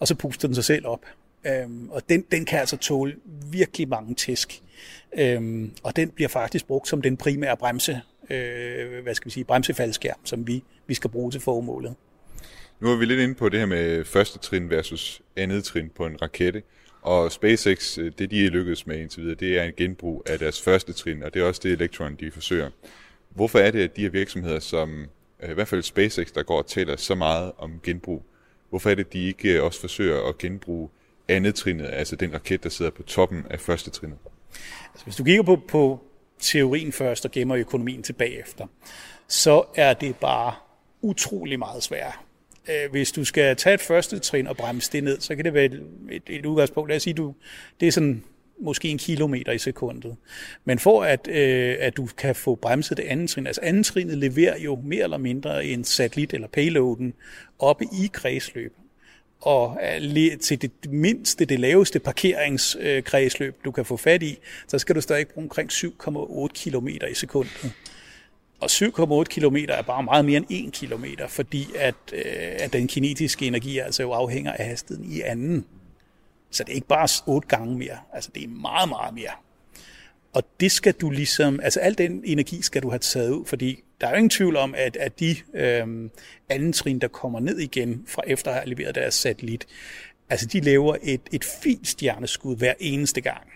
[0.00, 1.04] og så puster den sig selv op.
[1.46, 3.14] Øhm, og den, den kan altså tåle
[3.50, 4.62] virkelig mange tæsk.
[5.18, 8.00] Øhm, og den bliver faktisk brugt som den primære bremse,
[8.30, 11.94] øh, hvad skal vi sige, bremsefaldskærm, som vi, vi skal bruge til formålet.
[12.80, 16.06] Nu er vi lidt inde på det her med første trin versus andet trin på
[16.06, 16.62] en rakette.
[17.02, 20.38] Og SpaceX, øh, det de er lykkedes med indtil videre, det er en genbrug af
[20.38, 22.70] deres første trin, og det er også det Electron, de forsøger.
[23.28, 25.06] Hvorfor er det, at de her virksomheder, som
[25.42, 28.22] øh, i hvert fald SpaceX, der går og taler så meget om genbrug,
[28.70, 30.88] hvorfor er det, at de ikke også forsøger at genbruge
[31.28, 34.18] andet trinet, altså den raket, der sidder på toppen af første trinet?
[34.92, 36.00] Altså, hvis du kigger på, på
[36.40, 38.66] teorien først og gemmer økonomien tilbage efter,
[39.28, 40.54] så er det bare
[41.02, 42.18] utrolig meget svært.
[42.68, 45.54] Øh, hvis du skal tage et første trin og bremse det ned, så kan det
[45.54, 46.88] være et, et, et udgangspunkt.
[46.88, 47.34] Lad os sige, du,
[47.80, 48.24] det er sådan
[48.60, 50.16] måske en kilometer i sekundet.
[50.64, 54.18] Men for at, øh, at du kan få bremset det andet trin, altså andet trinet
[54.18, 57.14] leverer jo mere eller mindre en satellit eller payloaden
[57.58, 58.72] oppe i kredsløb
[59.40, 59.78] og
[60.42, 65.28] til det mindste, det laveste parkeringskredsløb, du kan få fat i, så skal du stadig
[65.28, 67.72] bruge omkring 7,8 km i sekundet.
[68.60, 72.22] Og 7,8 km er bare meget mere end 1 km, fordi at, øh,
[72.58, 75.66] at den kinetiske energi altså jo afhænger af hastigheden i anden.
[76.50, 79.32] Så det er ikke bare 8 gange mere, altså det er meget, meget mere.
[80.32, 83.82] Og det skal du ligesom, altså al den energi skal du have taget ud, fordi
[84.00, 86.10] der er jo ingen tvivl om, at, at de øh,
[86.48, 89.66] anden trin, der kommer ned igen fra efter at have leveret deres satellit,
[90.30, 93.52] altså de laver et, et fint stjerneskud hver eneste gang.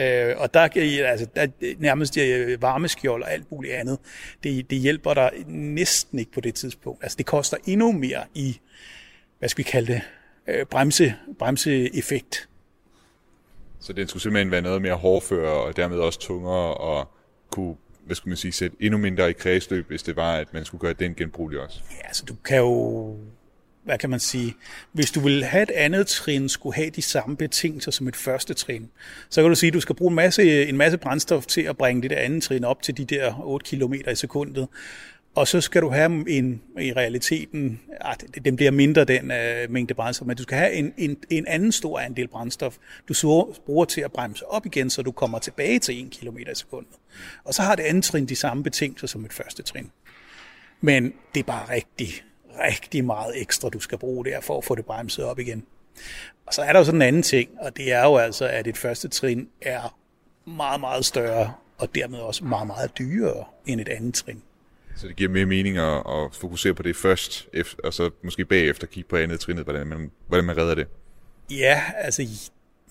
[0.00, 0.60] Øh, og der,
[1.06, 1.46] altså, der
[1.78, 3.98] nærmest de varmeskjold og alt muligt andet,
[4.44, 7.02] det, det hjælper dig næsten ikke på det tidspunkt.
[7.02, 8.60] Altså det koster endnu mere i,
[9.38, 10.02] hvad skal vi kalde det,
[10.46, 12.48] øh, bremse, bremseeffekt.
[13.80, 17.08] Så den skulle simpelthen være noget mere hårdfør og dermed også tungere og
[17.50, 20.64] kunne hvad skulle man sige, sætte endnu mindre i kredsløb, hvis det var, at man
[20.64, 21.80] skulle gøre den genbrugelig også?
[21.90, 23.16] Ja, altså du kan jo,
[23.84, 24.54] hvad kan man sige,
[24.92, 28.54] hvis du vil have et andet trin, skulle have de samme betingelser som et første
[28.54, 28.90] trin,
[29.30, 31.76] så kan du sige, at du skal bruge en masse, en masse brændstof til at
[31.76, 34.68] bringe det der andet trin op til de der 8 km i sekundet.
[35.34, 39.94] Og så skal du have en, i realiteten, ah, den bliver mindre den uh, mængde
[39.94, 42.76] brændstof, men du skal have en, en, en anden stor andel brændstof,
[43.08, 46.36] du så bruger til at bremse op igen, så du kommer tilbage til 1 km
[46.38, 46.94] i sekundet.
[47.44, 49.90] Og så har det andet trin de samme betingelser som et første trin.
[50.80, 52.08] Men det er bare rigtig,
[52.64, 55.64] rigtig meget ekstra, du skal bruge der for at få det bremset op igen.
[56.46, 58.66] Og så er der jo sådan en anden ting, og det er jo altså, at
[58.66, 59.96] et første trin er
[60.46, 64.42] meget, meget større, og dermed også meget, meget dyrere end et andet trin.
[64.96, 67.48] Så det giver mere mening at, at fokusere på det først,
[67.84, 70.86] og så måske bagefter kigge på andet trinet, hvordan man, hvordan man redder det?
[71.50, 72.22] Ja, altså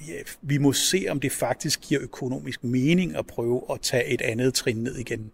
[0.07, 4.21] ja, vi må se, om det faktisk giver økonomisk mening at prøve at tage et
[4.21, 5.31] andet trin ned igen.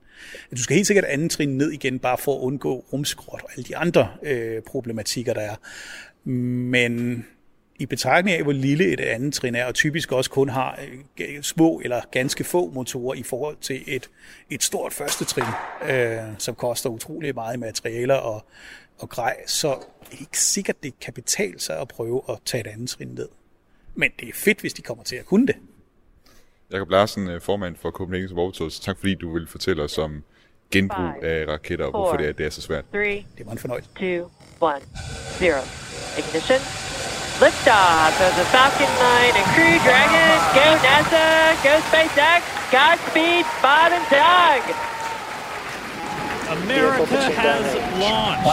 [0.51, 3.63] Du skal helt sikkert andet trin ned igen, bare for at undgå rumskrot og alle
[3.63, 5.55] de andre øh, problematikker, der er.
[6.29, 7.25] Men
[7.79, 10.79] i betragtning af, hvor lille et andet trin er, og typisk også kun har
[11.19, 14.09] øh, små eller ganske få motorer i forhold til et,
[14.49, 15.43] et stort første trin,
[15.89, 18.45] øh, som koster utrolig meget i materialer og,
[18.99, 19.79] og grej, så er
[20.11, 23.27] det ikke sikkert, det kan betale sig at prøve at tage et andet trin ned.
[23.95, 25.55] Men det er fedt, hvis de kommer til at kunne det.
[26.71, 28.79] Jakob Larsen, øh, formand for Copenhagen Overtools.
[28.79, 30.23] Tak fordi du vil fortælle os om
[30.71, 32.85] genbrug af raketter, og hvorfor det er, det er så svært.
[32.93, 33.89] Three, Det var en fornøjelse.
[33.95, 34.29] two,
[34.61, 34.81] one,
[35.39, 35.61] zero.
[36.17, 36.98] Ignition.
[37.39, 40.35] Liftoff of the Falcon 9 and Crew Dragon.
[40.59, 41.55] Go NASA.
[41.63, 42.41] Go SpaceX.
[42.69, 44.63] Godspeed, Bob and Doug.
[46.63, 47.65] America has
[47.97, 48.45] launched.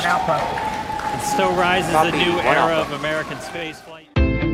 [1.16, 4.07] It still rises a new era of American spaceflight.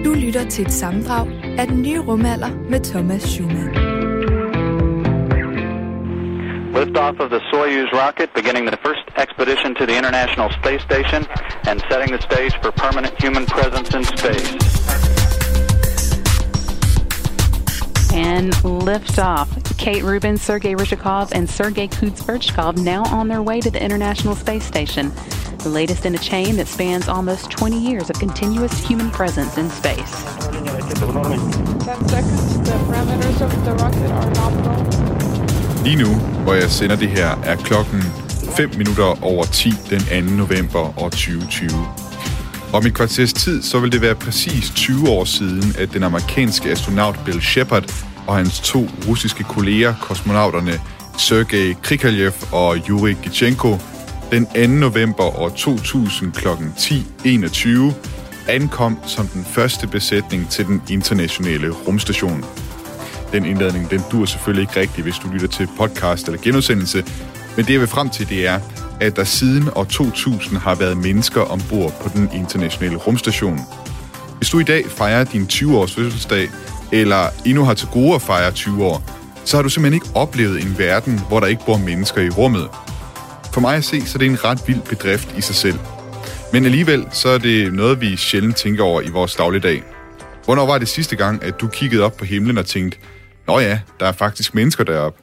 [0.04, 3.91] Du lytter til et sammendrag af den nye rumalder med Thomas Schumann.
[6.72, 11.26] Liftoff of the Soyuz rocket, beginning the first expedition to the International Space Station
[11.66, 14.48] and setting the stage for permanent human presence in space.
[18.14, 19.48] And liftoff.
[19.76, 24.64] Kate Rubin, Sergei Ryzhikov, and Sergei Kuznetsov now on their way to the International Space
[24.64, 25.12] Station.
[25.58, 29.68] The latest in a chain that spans almost 20 years of continuous human presence in
[29.68, 30.24] space.
[30.24, 32.58] 10 seconds.
[32.60, 35.11] The parameters of the rocket are nominal.
[35.84, 38.02] Lige nu, hvor jeg sender det her, er klokken
[38.56, 40.36] 5 minutter over 10 den 2.
[40.36, 41.70] november år 2020.
[42.72, 46.70] Om et kvarters tid, så vil det være præcis 20 år siden, at den amerikanske
[46.70, 47.84] astronaut Bill Shepard
[48.26, 50.80] og hans to russiske kolleger, kosmonauterne
[51.18, 53.78] Sergej Krikalev og Yuri Gichenko,
[54.30, 54.66] den 2.
[54.66, 56.48] november år 2000 kl.
[56.48, 57.92] 10.21
[58.48, 62.44] ankom som den første besætning til den internationale rumstation.
[63.32, 67.04] Den indledning, den dur selvfølgelig ikke rigtigt, hvis du lytter til podcast eller genudsendelse,
[67.56, 68.60] men det jeg vil frem til, det er,
[69.00, 73.60] at der siden år 2000 har været mennesker ombord på den internationale rumstation.
[74.36, 76.48] Hvis du i dag fejrer din 20-års fødselsdag,
[76.92, 79.02] eller endnu har til gode at fejre 20 år,
[79.44, 82.68] så har du simpelthen ikke oplevet en verden, hvor der ikke bor mennesker i rummet.
[83.52, 85.78] For mig at se, så er det en ret vild bedrift i sig selv.
[86.52, 89.82] Men alligevel, så er det noget, vi sjældent tænker over i vores dagligdag.
[90.44, 92.98] Hvornår var det sidste gang, at du kiggede op på himlen og tænkte,
[93.46, 95.22] Nå ja, der er faktisk mennesker deroppe.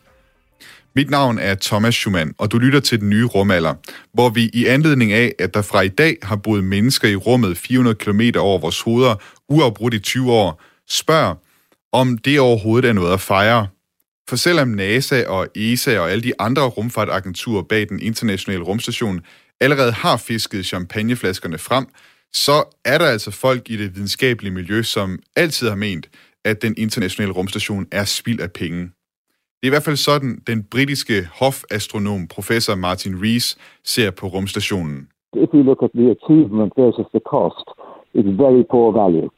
[0.96, 3.74] Mit navn er Thomas Schumann, og du lytter til den nye rumalder,
[4.14, 7.58] hvor vi i anledning af, at der fra i dag har boet mennesker i rummet
[7.58, 9.16] 400 km over vores hoveder,
[9.50, 11.36] uafbrudt i 20 år, spørger,
[11.92, 13.68] om det overhovedet er noget at fejre.
[14.30, 19.22] For selvom NASA og ESA og alle de andre rumfartagenturer bag den internationale rumstation
[19.60, 21.88] allerede har fisket champagneflaskerne frem,
[22.34, 26.10] så er der altså folk i det videnskabelige miljø, som altid har ment,
[26.46, 28.82] at den internationale rumstation er spild af penge.
[29.60, 35.08] Det er i hvert fald sådan, den britiske hofastronom professor Martin Rees ser på rumstationen.
[35.36, 37.66] If you look at the achievement versus the cost,
[38.18, 39.30] it's very poor value.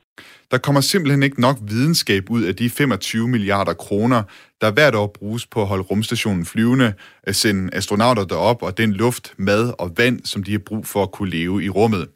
[0.52, 4.24] Der kommer simpelthen ikke nok videnskab ud af de 25 milliarder kroner,
[4.62, 8.94] der hvert år bruges på at holde rumstationen flyvende, at sende astronauter derop og den
[8.94, 12.08] luft, mad og vand, som de har brug for at kunne leve i rummet.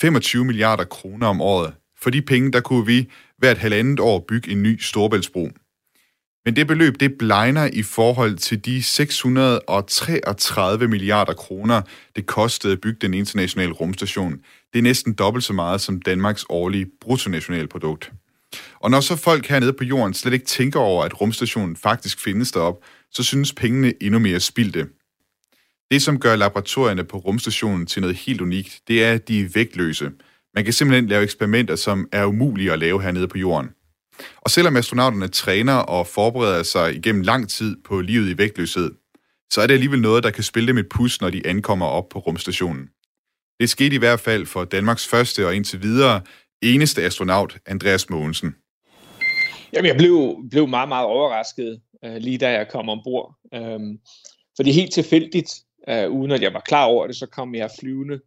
[0.00, 1.72] 25 milliarder kroner om året.
[2.02, 5.48] For de penge, der kunne vi hvert halvandet år bygge en ny storbæltsbro.
[6.44, 11.82] Men det beløb, det blegner i forhold til de 633 milliarder kroner,
[12.16, 14.32] det kostede at bygge den internationale rumstation.
[14.72, 18.12] Det er næsten dobbelt så meget som Danmarks årlige bruttonationalprodukt.
[18.80, 22.52] Og når så folk hernede på jorden slet ikke tænker over, at rumstationen faktisk findes
[22.52, 24.86] derop, så synes pengene endnu mere spildte.
[25.90, 29.48] Det, som gør laboratorierne på rumstationen til noget helt unikt, det er, at de er
[29.54, 30.10] vægtløse.
[30.56, 33.70] Man kan simpelthen lave eksperimenter, som er umulige at lave hernede på jorden.
[34.36, 38.90] Og selvom astronauterne træner og forbereder sig igennem lang tid på livet i vægtløshed,
[39.52, 42.08] så er det alligevel noget, der kan spille dem et pus, når de ankommer op
[42.08, 42.88] på rumstationen.
[43.60, 46.20] Det skete i hvert fald for Danmarks første og indtil videre
[46.62, 48.54] eneste astronaut, Andreas Mogensen.
[49.72, 53.34] Jamen, jeg blev, blev meget, meget overrasket, uh, lige da jeg kom ombord.
[53.56, 53.98] Um,
[54.56, 55.50] fordi helt tilfældigt,
[55.90, 58.20] uh, uden at jeg var klar over det, så kom jeg flyvende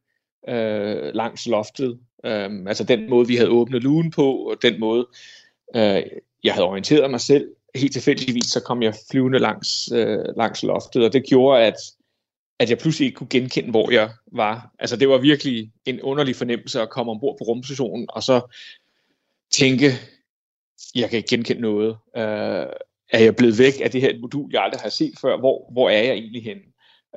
[0.48, 2.00] uh, langs loftet.
[2.26, 5.08] Øhm, altså den måde, vi havde åbnet lugen på, og den måde,
[5.76, 6.04] øh,
[6.44, 7.48] jeg havde orienteret mig selv.
[7.76, 11.76] Helt tilfældigvis, så kom jeg flyvende langs, øh, langs loftet, og det gjorde, at
[12.60, 14.72] at jeg pludselig ikke kunne genkende, hvor jeg var.
[14.80, 18.42] Altså det var virkelig en underlig fornemmelse at komme ombord på rumstationen, og så
[19.52, 19.92] tænke,
[20.96, 21.98] jeg kan ikke genkende noget.
[22.18, 22.68] Øh,
[23.10, 25.38] er jeg blevet væk af det her modul, jeg aldrig har set før?
[25.38, 26.62] Hvor, hvor er jeg egentlig henne?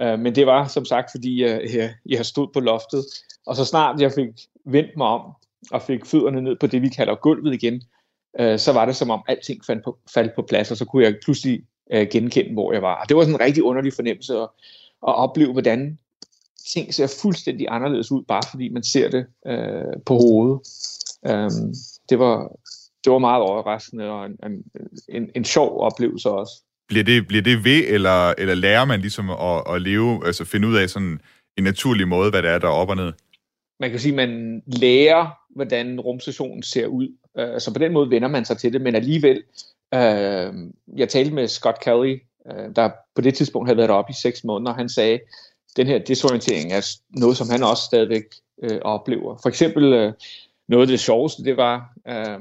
[0.01, 3.05] Øh, men det var som sagt, fordi jeg, jeg, jeg stod på loftet,
[3.47, 4.29] og så snart jeg fik
[4.65, 5.33] vendt mig om,
[5.71, 7.83] og fik fødderne ned på det, vi kalder gulvet igen,
[8.41, 11.05] øh, så var det som om alting faldt på, faldt på plads, og så kunne
[11.05, 13.01] jeg pludselig øh, genkende, hvor jeg var.
[13.03, 14.49] Og det var sådan en rigtig underlig fornemmelse, at,
[15.09, 15.99] at opleve, hvordan
[16.73, 20.61] ting ser fuldstændig anderledes ud, bare fordi man ser det øh, på hovedet.
[21.27, 21.75] Øhm,
[22.09, 22.57] det, var,
[23.05, 24.65] det var meget overraskende og en, en,
[25.09, 26.53] en, en sjov oplevelse også.
[26.93, 30.69] Bliver det, bliver det ved, eller, eller lærer man ligesom at, at leve, altså finde
[30.69, 31.21] ud af sådan
[31.57, 33.13] en naturlig måde, hvad det er, der er op og ned?
[33.81, 37.09] Man kan sige, at man lærer, hvordan rumstationen ser ud.
[37.39, 39.43] Øh, så på den måde vender man sig til det, men alligevel,
[39.97, 40.55] uh,
[40.97, 42.19] jeg talte med Scott Kelly,
[42.51, 44.75] øh, der på det tidspunkt havde været deroppe i seks måneder.
[44.75, 45.21] Han sagde,
[45.77, 48.25] den her desorientering er noget, som han også stadigvæk
[48.63, 49.39] øh, oplever.
[49.43, 50.13] For eksempel øh,
[50.69, 52.41] noget af det sjoveste, det var, øh,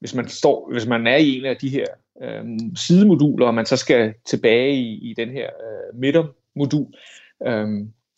[0.00, 1.86] hvis, man står, hvis man er i en af de her
[2.22, 2.44] øh,
[2.76, 6.86] sidemoduler, og man så skal tilbage i, i den her øh, midtermodul,
[7.46, 7.68] øh,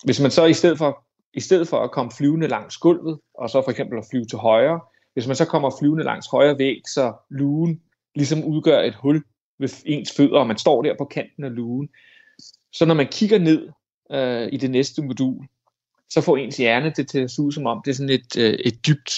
[0.04, 3.50] hvis man så i stedet for i stedet for at komme flyvende langs gulvet, og
[3.50, 4.80] så for eksempel at flyve til højre,
[5.14, 7.80] hvis man så kommer flyvende langs højre væg, så lugen
[8.14, 9.24] ligesom udgør et hul
[9.58, 11.88] ved ens fødder, og man står der på kanten af lugen.
[12.72, 13.68] Så når man kigger ned
[14.12, 15.46] øh, i det næste modul,
[16.10, 18.36] så får ens hjerne det til at se ud som om, det er sådan et,
[18.38, 19.12] øh, et dybt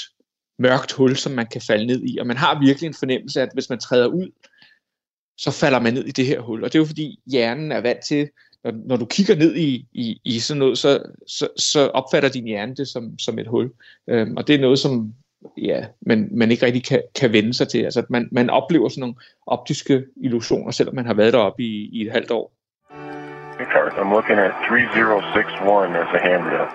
[0.59, 2.19] mørkt hul, som man kan falde ned i.
[2.19, 4.31] Og man har virkelig en fornemmelse af, at hvis man træder ud,
[5.39, 6.65] så falder man ned i det her hul.
[6.65, 8.29] Og det er jo fordi hjernen er vant til,
[8.65, 12.45] når, når du kigger ned i, i, i sådan noget, så, så, så opfatter din
[12.45, 13.73] hjerne det som, som et hul.
[14.09, 15.13] Øhm, og det er noget, som
[15.57, 17.83] ja, man, man ikke rigtig kan, kan vende sig til.
[17.85, 19.15] Altså, man, man oplever sådan nogle
[19.47, 22.53] optiske illusioner, selvom man har været deroppe i, i et halvt år.
[23.99, 26.69] I'm looking at 3061 as a handrail.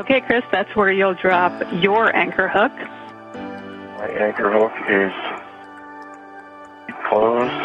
[0.00, 1.52] Okay, Chris, that's where you'll drop
[1.86, 2.76] your anchor hook.
[4.00, 5.14] My anchor hook is
[7.08, 7.60] closed,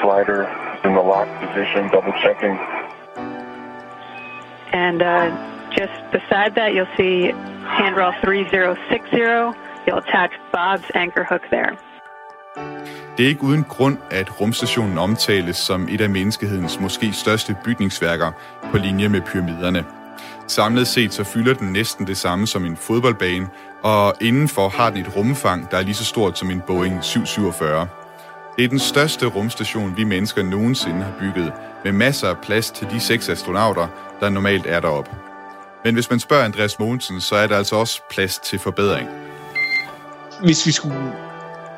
[0.00, 0.42] slider
[0.86, 2.54] in the lock position, double checking.
[4.84, 5.26] And uh,
[5.78, 7.32] just beside that, you'll see
[7.78, 9.18] handrail 3060.
[9.86, 11.72] You'll attach Bob's anchor hook there.
[13.16, 18.32] Det er ikke uden grund, at rumstationen omtales som et af menneskehedens måske største bygningsværker
[18.70, 19.84] på linje med pyramiderne.
[20.46, 23.48] Samlet set så fylder den næsten det samme som en fodboldbane,
[23.82, 27.88] og indenfor har den et rumfang, der er lige så stort som en Boeing 747.
[28.56, 31.52] Det er den største rumstation, vi mennesker nogensinde har bygget,
[31.84, 33.88] med masser af plads til de seks astronauter,
[34.20, 35.10] der normalt er deroppe.
[35.84, 39.08] Men hvis man spørger Andreas Mogensen, så er der altså også plads til forbedring.
[40.44, 41.12] Hvis vi skulle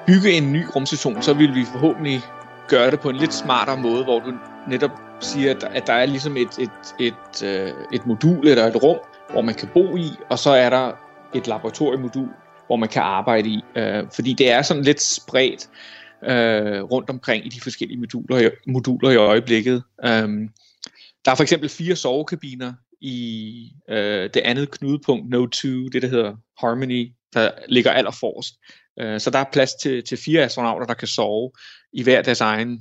[0.07, 2.21] bygge en ny rumstation, så ville vi forhåbentlig
[2.69, 4.33] gøre det på en lidt smartere måde, hvor du
[4.69, 8.67] netop siger, at der, at der er ligesom et, et, et, et, et modul eller
[8.67, 8.99] et rum,
[9.31, 10.93] hvor man kan bo i, og så er der
[11.35, 12.29] et laboratoriemodul,
[12.67, 13.65] hvor man kan arbejde i.
[13.77, 15.69] Øh, fordi det er sådan lidt spredt
[16.22, 19.83] øh, rundt omkring i de forskellige moduler, moduler i øjeblikket.
[20.05, 20.50] Øhm,
[21.24, 26.09] der er for eksempel fire sovekabiner i øh, det andet knudepunkt, Node 2, det der
[26.09, 28.55] hedder Harmony, der ligger allerforrest.
[29.00, 31.52] Øh, så der er plads til, til fire astronauter, der kan sove
[31.92, 32.81] i hver deres egen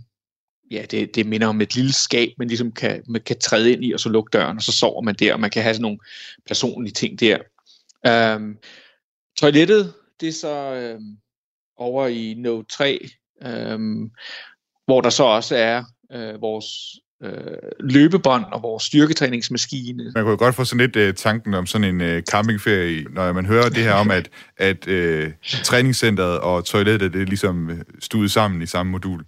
[0.71, 3.85] ja, det, det minder om et lille skab, man ligesom kan, man kan træde ind
[3.85, 5.81] i, og så lukke døren, og så sover man der, og man kan have sådan
[5.81, 5.99] nogle
[6.45, 7.37] personlige ting der.
[8.07, 8.57] Øhm,
[9.37, 11.17] toilettet, det er så øhm,
[11.77, 13.09] over i Node 3,
[13.43, 14.11] øhm,
[14.85, 16.65] hvor der så også er øh, vores
[17.23, 20.11] øh, løbebånd og vores styrketræningsmaskine.
[20.15, 23.45] Man kunne godt få sådan lidt uh, tanken om sådan en uh, campingferie, når man
[23.45, 25.31] hører det her om, at, at uh,
[25.63, 29.25] træningscenteret og toilettet det er ligesom stuet sammen i samme modul.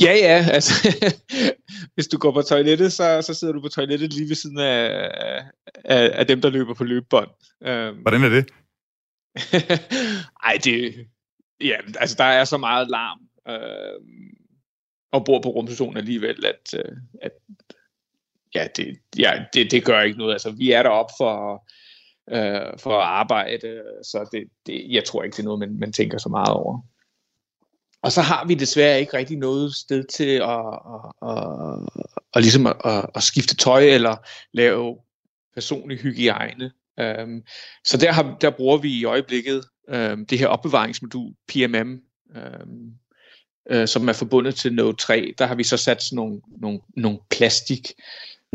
[0.00, 0.88] Ja, ja, altså,
[1.94, 5.10] hvis du går på toilettet, så, så sidder du på toilettet lige ved siden af,
[5.84, 7.28] af, af dem, der løber på løbebånd.
[7.60, 8.46] Um, Hvordan er det?
[10.46, 10.94] Ej, det,
[11.64, 14.00] ja, altså der er så meget larm øh,
[15.12, 17.32] og bor på rumstationen alligevel, at, øh, at
[18.54, 20.32] ja, det, ja det, det gør ikke noget.
[20.32, 21.66] Altså, vi er deroppe for,
[22.30, 25.92] øh, for at arbejde, så det, det, jeg tror ikke, det er noget, man, man
[25.92, 26.80] tænker så meget over.
[28.02, 32.66] Og så har vi desværre ikke rigtig noget sted til at, at, at, at, ligesom
[32.66, 34.16] at, at, at skifte tøj eller
[34.52, 34.98] lave
[35.54, 36.72] personlig hygiejne.
[37.00, 37.42] Um,
[37.84, 42.00] så der, har, der bruger vi i øjeblikket øh, det her opbevaringsmodul, PMM,
[42.36, 42.66] øh,
[43.70, 45.34] øh, som er forbundet til Node 3.
[45.38, 47.92] Der har vi så sat sådan nogle, nogle, nogle plastik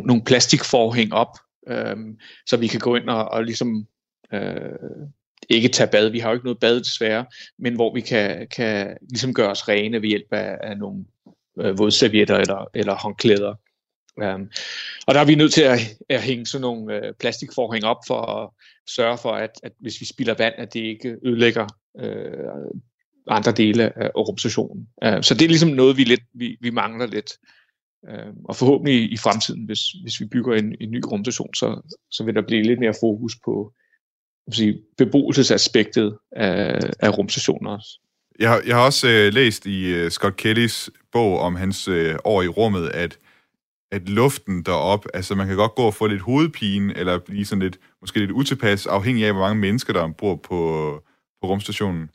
[0.05, 1.37] nogle plastikforhæng op,
[1.67, 1.97] øh,
[2.45, 3.87] så vi kan gå ind og, og ligesom
[4.33, 4.99] øh,
[5.49, 6.09] ikke tage bad.
[6.09, 7.25] Vi har jo ikke noget bad desværre,
[7.59, 11.05] men hvor vi kan, kan ligesom gøre os rene ved hjælp af, af nogle
[11.59, 13.55] øh, vådservietter eller, eller håndklæder.
[14.21, 14.49] Um,
[15.07, 15.79] og der er vi nødt til at,
[16.09, 18.49] at hænge sådan nogle øh, plastikforhæng op for at
[18.95, 21.67] sørge for, at, at hvis vi spilder vand, at det ikke ødelægger
[21.99, 22.71] øh,
[23.27, 24.87] andre dele af rumstationen.
[25.05, 27.31] Uh, så det er ligesom noget, vi, lidt, vi, vi mangler lidt.
[28.09, 32.23] Uh, og forhåbentlig i fremtiden, hvis, hvis vi bygger en, en ny rumstation, så, så
[32.23, 33.73] vil der blive lidt mere fokus på
[34.53, 37.99] sige, beboelsesaspektet af, af rumstationer også.
[38.39, 42.15] Jeg har, jeg har også øh, læst i øh, Scott Kellys bog om hans øh,
[42.23, 43.17] år i rummet, at,
[43.91, 47.61] at luften derop, altså man kan godt gå og få lidt hovedpine, eller blive sådan
[47.61, 50.91] lidt, måske lidt utilpas, afhængig af, hvor mange mennesker, der bor på,
[51.41, 52.09] på rumstationen.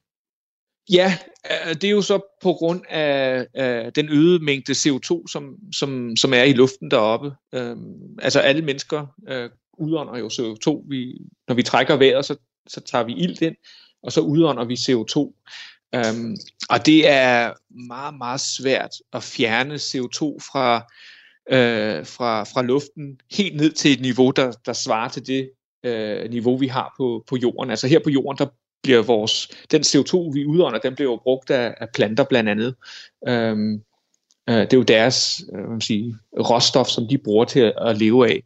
[0.92, 1.18] Ja,
[1.50, 6.16] øh, det er jo så på grund af, af den øgede mængde CO2, som, som,
[6.16, 7.32] som er i luften deroppe.
[7.54, 10.88] Øhm, altså alle mennesker øh, udånder jo CO2.
[10.88, 11.18] Vi,
[11.48, 12.37] når vi trækker vejret, så,
[12.68, 13.56] så tager vi ilt ind,
[14.02, 15.40] og så udånder vi CO2.
[15.94, 16.37] Øhm,
[16.70, 17.52] og det er
[17.88, 20.92] meget, meget svært at fjerne CO2 fra,
[21.50, 25.50] øh, fra, fra luften helt ned til et niveau, der, der svarer til det
[25.84, 27.70] øh, niveau, vi har på, på jorden.
[27.70, 28.46] Altså her på jorden, der
[28.82, 32.74] bliver vores, den CO2, vi udånder, den bliver jo brugt af, af planter blandt andet.
[33.28, 33.82] Øhm,
[34.50, 37.72] Øh, det er jo deres øh, hvad man sige, råstof, som de bruger til at,
[37.86, 38.42] at leve af.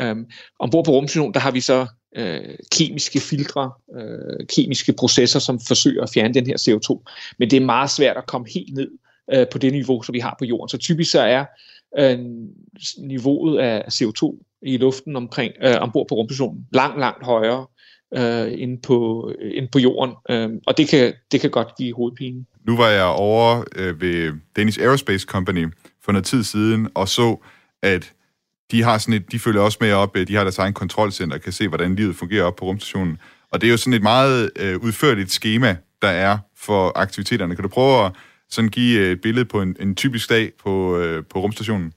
[0.00, 0.26] Øhm,
[0.58, 1.86] ombord på rumstationen, der har vi så
[2.16, 7.12] øh, kemiske filtre, øh, kemiske processer, som forsøger at fjerne den her CO2.
[7.38, 8.90] Men det er meget svært at komme helt ned
[9.34, 10.68] øh, på det niveau, som vi har på jorden.
[10.68, 11.44] Så typisk så er
[11.98, 12.18] øh,
[12.98, 17.66] niveauet af CO2 i luften omkring øh, ombord på rumstationen langt, langt højere
[18.14, 20.14] øh, end, på, øh, end på jorden.
[20.30, 22.44] Øh, og det kan, det kan godt give hovedpine.
[22.66, 25.66] Nu var jeg over øh, ved Danish Aerospace Company
[26.04, 27.36] for noget tid siden og så,
[27.82, 28.12] at
[28.70, 31.36] de har sådan et, de følger også med op, øh, de har deres egen kontrolcenter
[31.36, 33.18] og kan se, hvordan livet fungerer op på rumstationen.
[33.50, 37.54] Og det er jo sådan et meget øh, udførligt schema, der er for aktiviteterne.
[37.54, 38.12] Kan du prøve at
[38.52, 41.92] sådan give øh, et billede på en, en typisk dag på, øh, på rumstationen?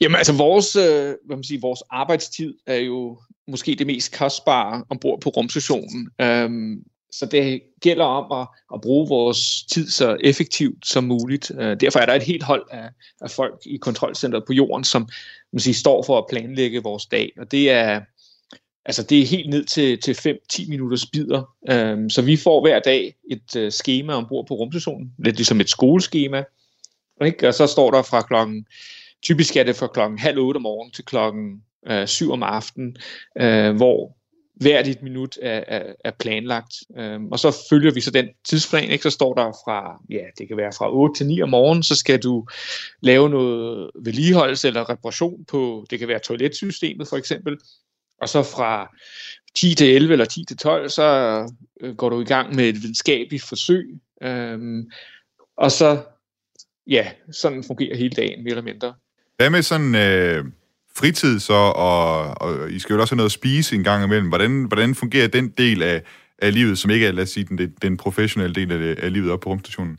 [0.00, 4.84] Jamen altså vores, øh, hvad man siger, vores arbejdstid er jo måske det mest kostbare
[4.90, 6.10] ombord på rumstationen.
[6.20, 11.52] Øhm, så det gælder om at, at bruge vores tid så effektivt som muligt.
[11.58, 12.88] Øh, derfor er der et helt hold af,
[13.20, 15.08] af folk i kontrolcentret på jorden, som
[15.52, 17.32] man siger, står for at planlægge vores dag.
[17.38, 18.00] Og det er,
[18.86, 21.54] altså det er helt ned til, til 5-10 minutters bidder.
[21.70, 25.70] Øhm, så vi får hver dag et øh, schema ombord på rumstationen, lidt ligesom et
[25.70, 26.44] skoleskema.
[27.24, 27.48] Ikke?
[27.48, 28.66] Og så står der fra klokken,
[29.22, 32.96] typisk er det fra klokken halv otte om morgenen til klokken øh, 7 om aftenen,
[33.40, 34.16] øh, hvor
[34.54, 36.74] hvert et minut er, er, er planlagt.
[36.98, 39.02] Øhm, og så følger vi så den tidsplan, ikke?
[39.02, 41.96] så står der fra, ja, det kan være fra 8 til 9 om morgenen, så
[41.96, 42.46] skal du
[43.00, 47.58] lave noget vedligeholdelse eller reparation på, det kan være toiletsystemet for eksempel,
[48.24, 48.96] og så fra
[49.56, 51.04] 10 til 11 eller 10 til 12, så
[51.80, 53.86] øh, går du i gang med et videnskabeligt forsøg,
[54.22, 54.90] øhm,
[55.56, 56.02] og så,
[56.86, 58.94] ja, sådan fungerer hele dagen, mere eller mindre.
[59.36, 59.94] Hvad med sådan...
[59.94, 60.44] Øh
[60.96, 64.28] fritid så, og, og I skal jo også have noget at spise en gang imellem.
[64.28, 66.02] Hvordan, hvordan fungerer den del af,
[66.38, 69.12] af livet, som ikke er, lad os sige, den, den professionelle del af, det, af
[69.12, 69.98] livet op på rumstationen?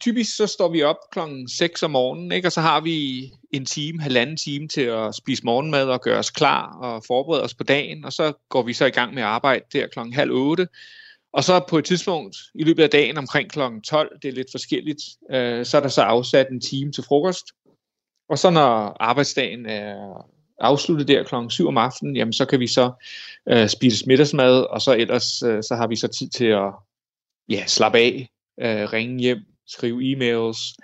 [0.00, 2.48] Typisk så står vi op klokken 6 om morgenen, ikke?
[2.48, 6.30] og så har vi en time, halvanden time til at spise morgenmad og gøre os
[6.30, 9.28] klar og forberede os på dagen, og så går vi så i gang med at
[9.28, 10.68] arbejde der klokken halv otte.
[11.32, 14.50] Og så på et tidspunkt i løbet af dagen omkring klokken 12, det er lidt
[14.50, 17.46] forskelligt, øh, så er der så afsat en time til frokost,
[18.28, 20.26] og så når arbejdsdagen er
[20.60, 22.92] afsluttet der klokken 7 om aftenen, jamen så kan vi så
[23.48, 26.72] øh, spise middagsmad, og så ellers øh, så har vi så tid til at
[27.48, 28.28] ja, slappe af,
[28.60, 30.76] øh, ringe hjem, skrive e-mails,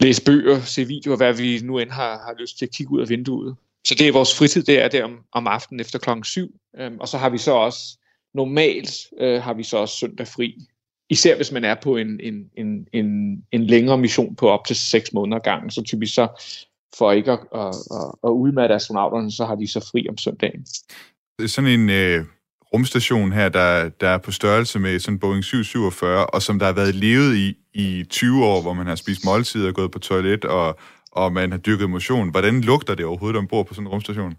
[0.00, 3.00] læse bøger, se videoer, hvad vi nu end har, har lyst til at kigge ud
[3.00, 3.56] af vinduet.
[3.86, 6.54] Så det er vores fritid, det er der om, om aftenen efter klokken 7.
[6.78, 7.98] Øhm, og så har vi så også,
[8.34, 10.54] normalt øh, har vi så også søndag fri.
[11.10, 14.76] Især hvis man er på en, en, en, en, en længere mission på op til
[14.76, 16.28] 6 måneder gang, så typisk så
[16.98, 20.62] for ikke at, at, at, at udmatte astronauterne, så har de så fri om søndagen.
[21.38, 22.24] Det er sådan en øh,
[22.72, 26.72] rumstation her, der, der er på størrelse med sådan Boeing 747, og som der har
[26.72, 30.78] været levet i i 20 år, hvor man har spist måltider, gået på toilet, og,
[31.12, 32.30] og man har dyrket motion.
[32.30, 34.30] Hvordan lugter det overhovedet ombord på sådan en rumstation?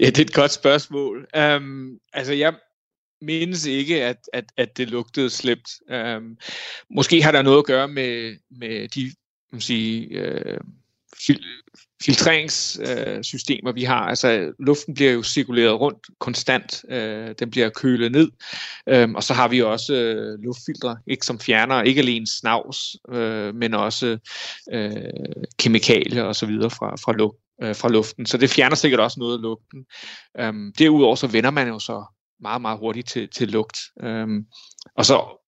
[0.00, 1.26] ja, det er et godt spørgsmål.
[1.38, 2.54] Um, altså, jeg,
[3.22, 5.68] mindes ikke, at, at, at det lugtede slemt.
[5.92, 6.36] Um,
[6.90, 9.12] måske har der noget at gøre med, med de
[9.52, 10.56] man sige, uh,
[11.26, 11.44] fil,
[12.04, 14.00] filtreringssystemer, øh, vi har.
[14.00, 16.84] Altså, luften bliver jo cirkuleret rundt konstant.
[16.88, 18.30] øh, den bliver kølet ned.
[18.86, 23.54] øh, og så har vi også øh, luftfiltre, ikke, som fjerner ikke alene snavs, øh,
[23.54, 24.18] men også
[24.72, 24.92] øh,
[25.58, 28.26] kemikalier og så videre fra, fra luft øh, fra luften.
[28.26, 29.86] Så det fjerner sikkert også noget af lugten.
[30.42, 32.04] Um, derudover så vender man jo så
[32.40, 33.78] meget, meget hurtigt til, til lugt.
[34.02, 34.46] Øhm,
[34.96, 35.46] og så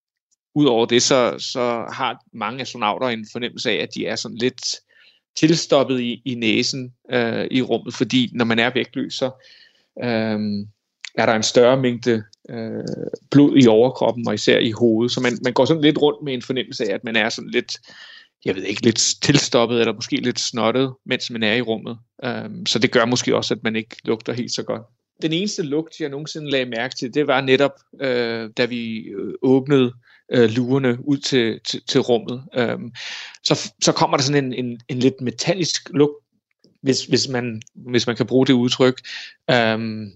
[0.55, 4.64] udover det, så, så har mange astronauter en fornemmelse af, at de er sådan lidt
[5.37, 9.30] tilstoppet i, i næsen øh, i rummet, fordi når man er vægtløs, så
[10.03, 10.41] øh,
[11.14, 12.85] er der en større mængde øh,
[13.30, 15.12] blod i overkroppen, og især i hovedet.
[15.12, 17.51] Så man, man går sådan lidt rundt med en fornemmelse af, at man er sådan
[17.51, 17.78] lidt,
[18.45, 21.99] jeg ved ikke, lidt tilstoppet, eller måske lidt snottet, mens man er i rummet.
[22.24, 24.83] Øh, så det gør måske også, at man ikke lugter helt så godt
[25.22, 29.35] den eneste lugt, jeg nogensinde lagde mærke til, det var netop, øh, da vi øh,
[29.43, 29.93] åbnede øh,
[30.33, 32.45] lurene ud til, til, til rummet.
[32.55, 32.93] Øhm,
[33.45, 36.14] så, så kommer der sådan en, en, en lidt metallisk lugt,
[36.83, 39.01] hvis, hvis, man, hvis man kan bruge det udtryk.
[39.51, 40.12] Øhm,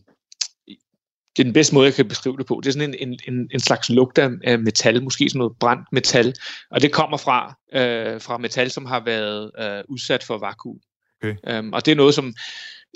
[1.36, 2.60] det er den bedste måde, jeg kan beskrive det på.
[2.64, 6.34] Det er sådan en, en, en slags lugt af metal, måske sådan noget brændt metal,
[6.70, 10.78] og det kommer fra, øh, fra metal, som har været øh, udsat for vakuum.
[11.22, 11.36] Okay.
[11.48, 12.34] Øhm, og det er noget, som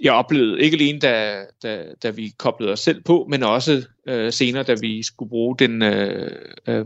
[0.03, 4.33] jeg oplevede ikke alene, da, da, da vi koblede os selv på, men også øh,
[4.33, 6.31] senere, da vi skulle bruge den, øh,
[6.67, 6.85] øh,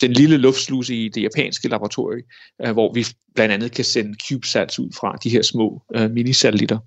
[0.00, 2.22] den lille luftsluse i det japanske laboratorium,
[2.66, 6.78] øh, hvor vi blandt andet kan sende CubeSats ud fra de her små øh, minisatellitter.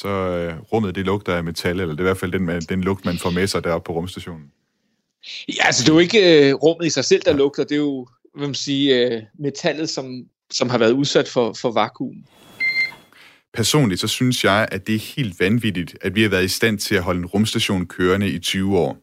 [0.00, 2.80] Så øh, rummet, det lugter af metal, eller det er i hvert fald den, den
[2.80, 4.46] lugt, man får med sig deroppe på rumstationen.
[5.48, 7.36] Ja, altså det er jo ikke øh, rummet i sig selv, der ja.
[7.36, 11.52] lugter, det er jo, hvad man sige, øh, metallet, som, som har været udsat for,
[11.52, 12.24] for vakuum.
[13.54, 16.78] Personligt så synes jeg, at det er helt vanvittigt, at vi har været i stand
[16.78, 18.96] til at holde en rumstation kørende i 20 år.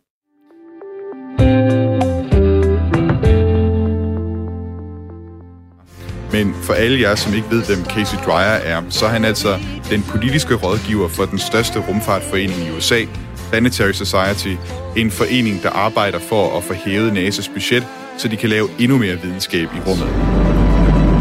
[6.32, 9.60] Men for alle jer, som ikke ved, hvem Casey Dreyer er, så er han altså
[9.90, 13.06] den politiske rådgiver for den største rumfartforening i USA,
[13.50, 14.56] Planetary Society,
[14.98, 17.84] en forening, der arbejder for at få hævet NASA's budget,
[18.18, 20.08] så de kan lave endnu mere videnskab i rummet.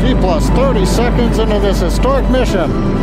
[0.00, 2.99] T plus 30 seconds into this historic mission.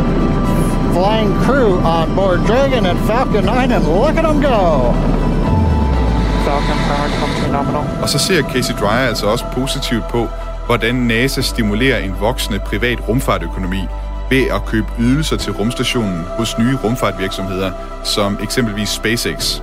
[0.96, 4.58] Flying crew on board Dragon and Falcon 9, and look at them go!
[6.46, 10.28] Falcon power Og så ser Casey Dreyer altså også positivt på,
[10.66, 13.80] hvordan NASA stimulerer en voksende privat rumfartøkonomi
[14.30, 17.72] ved at købe ydelser til rumstationen hos nye rumfartvirksomheder,
[18.04, 19.60] som eksempelvis SpaceX.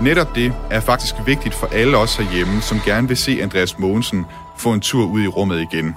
[0.00, 4.26] Netop det er faktisk vigtigt for alle os herhjemme, som gerne vil se Andreas Mogensen
[4.56, 5.96] få en tur ud i rummet igen.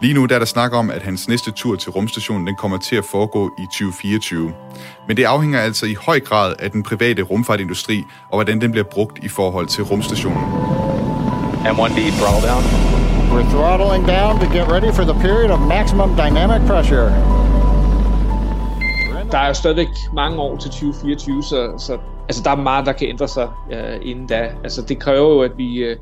[0.00, 2.78] Lige nu der er der snak om, at hans næste tur til rumstationen den kommer
[2.78, 4.52] til at foregå i 2024.
[5.08, 8.84] Men det afhænger altså i høj grad af den private rumfartindustri og hvordan den bliver
[8.84, 10.44] brugt i forhold til rumstationen.
[11.72, 12.62] M1D throttle down.
[13.32, 17.08] We're throttling down to get ready for the period of maximum dynamic pressure.
[19.32, 22.92] Der er jo stadigvæk mange år til 2024, så, så altså, der er meget, der
[22.92, 24.50] kan ændre sig uh, inden da.
[24.64, 25.90] Altså, det kræver jo, at vi...
[25.90, 25.96] Uh,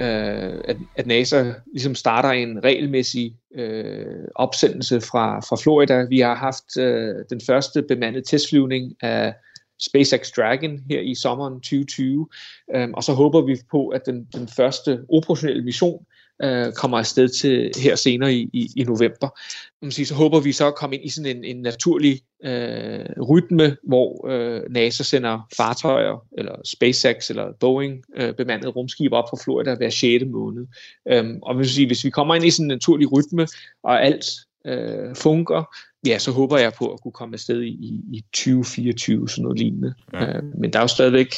[0.00, 6.04] øh, at, at NASA ligesom starter en regelmæssig øh, opsendelse fra, fra Florida.
[6.08, 9.34] Vi har haft øh, den første bemandede testflyvning af
[9.80, 12.28] SpaceX Dragon her i sommeren 2020,
[12.74, 16.06] øh, og så håber vi på, at den, den første operationelle mission
[16.42, 19.38] øh, kommer afsted til her senere i, i, i november.
[19.82, 23.04] Man sige, så håber vi så at komme ind i sådan en, en naturlig øh,
[23.28, 29.38] rytme, hvor øh, NASA sender fartøjer, eller SpaceX eller Boeing øh, bemandede rumskib op fra
[29.44, 30.24] Florida hver 6.
[30.26, 30.66] måned.
[31.08, 33.46] Øhm, og vil sige, hvis vi kommer ind i sådan en naturlig rytme,
[33.82, 34.26] og alt
[34.66, 35.64] øh, fungerer,
[36.06, 39.58] ja, så håber jeg på at kunne komme afsted i, i, i 2024, sådan noget
[39.58, 39.94] lignende.
[40.12, 40.36] Ja.
[40.36, 41.34] Øh, men der er jo stadigvæk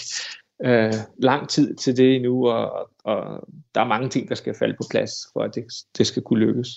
[0.64, 4.74] øh, lang tid til det endnu, og, og der er mange ting, der skal falde
[4.74, 5.64] på plads, for at det,
[5.98, 6.68] det skal kunne lykkes.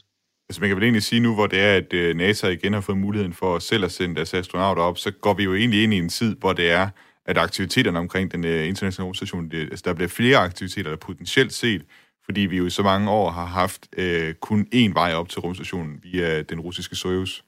[0.50, 2.82] Altså man kan vel egentlig sige nu, hvor det er, at øh, NASA igen har
[2.82, 5.94] fået muligheden for selv at sende deres astronauter op, så går vi jo egentlig ind
[5.94, 6.90] i en tid, hvor det er,
[7.26, 11.54] at aktiviteterne omkring den øh, internationale rumstation, det, altså der bliver flere aktiviteter, der potentielt
[11.54, 11.82] set,
[12.26, 15.40] fordi vi jo i så mange år har haft øh, kun én vej op til
[15.40, 17.42] rumstationen via den russiske Soyuz.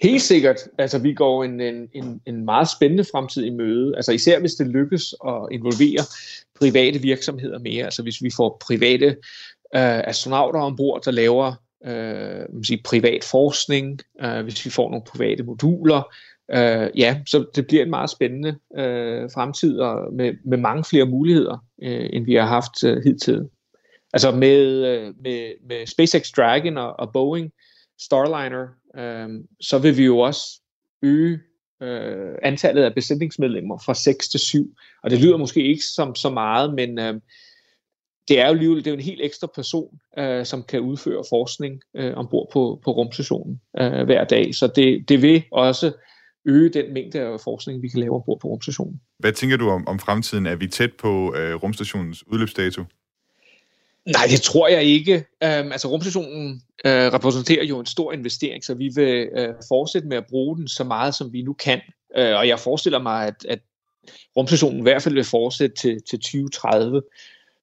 [0.00, 0.56] Helt sikkert.
[0.78, 3.96] Altså, vi går en, en, en, en meget spændende fremtid i møde.
[3.96, 6.04] Altså, især hvis det lykkes at involvere
[6.60, 7.84] private virksomheder mere.
[7.84, 9.06] Altså, hvis vi får private
[9.74, 11.54] øh, astronauter ombord, der laver
[11.86, 16.02] øh, man sige, privat forskning, øh, hvis vi får nogle private moduler,
[16.52, 21.06] øh, ja, så det bliver en meget spændende øh, fremtid og med, med mange flere
[21.06, 23.48] muligheder, øh, end vi har haft øh, hidtil.
[24.12, 27.50] Altså med, øh, med, med SpaceX Dragon og, og Boeing
[28.00, 28.68] Starliner,
[28.98, 29.28] øh,
[29.60, 30.60] så vil vi jo også
[31.02, 31.40] øge
[31.82, 34.74] øh, antallet af besætningsmedlemmer fra 6 til 7.
[35.02, 37.14] Og det lyder måske ikke som så meget, men øh,
[38.28, 41.24] det er jo alligevel det er jo en helt ekstra person, øh, som kan udføre
[41.28, 44.54] forskning øh, ombord på, på rumstationen øh, hver dag.
[44.54, 45.92] Så det, det vil også
[46.44, 49.00] øge den mængde af forskning, vi kan lave ombord på rumstationen.
[49.18, 50.46] Hvad tænker du om, om fremtiden?
[50.46, 52.82] Er vi tæt på øh, rumstationens udløbsdato?
[54.06, 55.14] Nej, det tror jeg ikke.
[55.16, 60.16] Um, altså rumstationen uh, repræsenterer jo en stor investering, så vi vil uh, fortsætte med
[60.16, 61.80] at bruge den så meget, som vi nu kan.
[62.18, 63.58] Uh, og jeg forestiller mig, at, at
[64.36, 67.02] rumstationen i hvert fald vil fortsætte til, til 2030.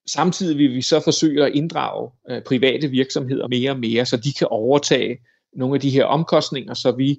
[0.06, 4.32] Samtidig vil vi så forsøge at inddrage uh, private virksomheder mere og mere, så de
[4.32, 5.18] kan overtage
[5.52, 7.10] nogle af de her omkostninger, så vi,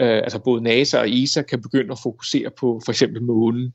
[0.00, 3.74] uh, altså både NASA og ESA, kan begynde at fokusere på for eksempel månen.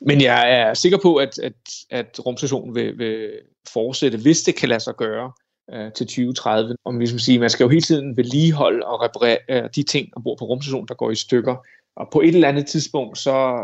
[0.00, 1.52] Men jeg er sikker på, at, at,
[1.90, 3.30] at rumstationen vil, vil
[3.72, 5.32] fortsætte, hvis det kan lade sig gøre
[5.72, 6.76] øh, til 2030.
[6.84, 10.08] Om vi skal sige, man skal jo hele tiden vedligeholde og reparere øh, de ting
[10.16, 11.56] ombord på rumstationen, der går i stykker.
[11.96, 13.58] Og på et eller andet tidspunkt, så,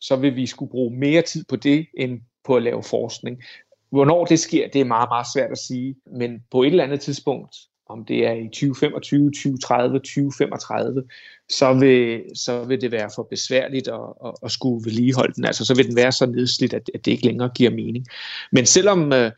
[0.00, 3.42] så vil vi skulle bruge mere tid på det, end på at lave forskning.
[3.90, 5.96] Hvornår det sker, det er meget, meget svært at sige.
[6.06, 7.56] Men på et eller andet tidspunkt,
[7.90, 11.04] om det er i 2025, 2030, 2035,
[11.48, 15.44] så vil, så vil det være for besværligt at, at, at skulle vedligeholde den.
[15.44, 18.06] Altså, så vil den være så nedslidt, at, at det ikke længere giver mening.
[18.52, 19.30] Men selvom, øh,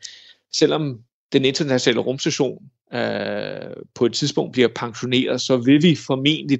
[0.53, 0.99] selvom
[1.33, 6.59] den internationale rumstation øh, på et tidspunkt bliver pensioneret, så vil vi formentlig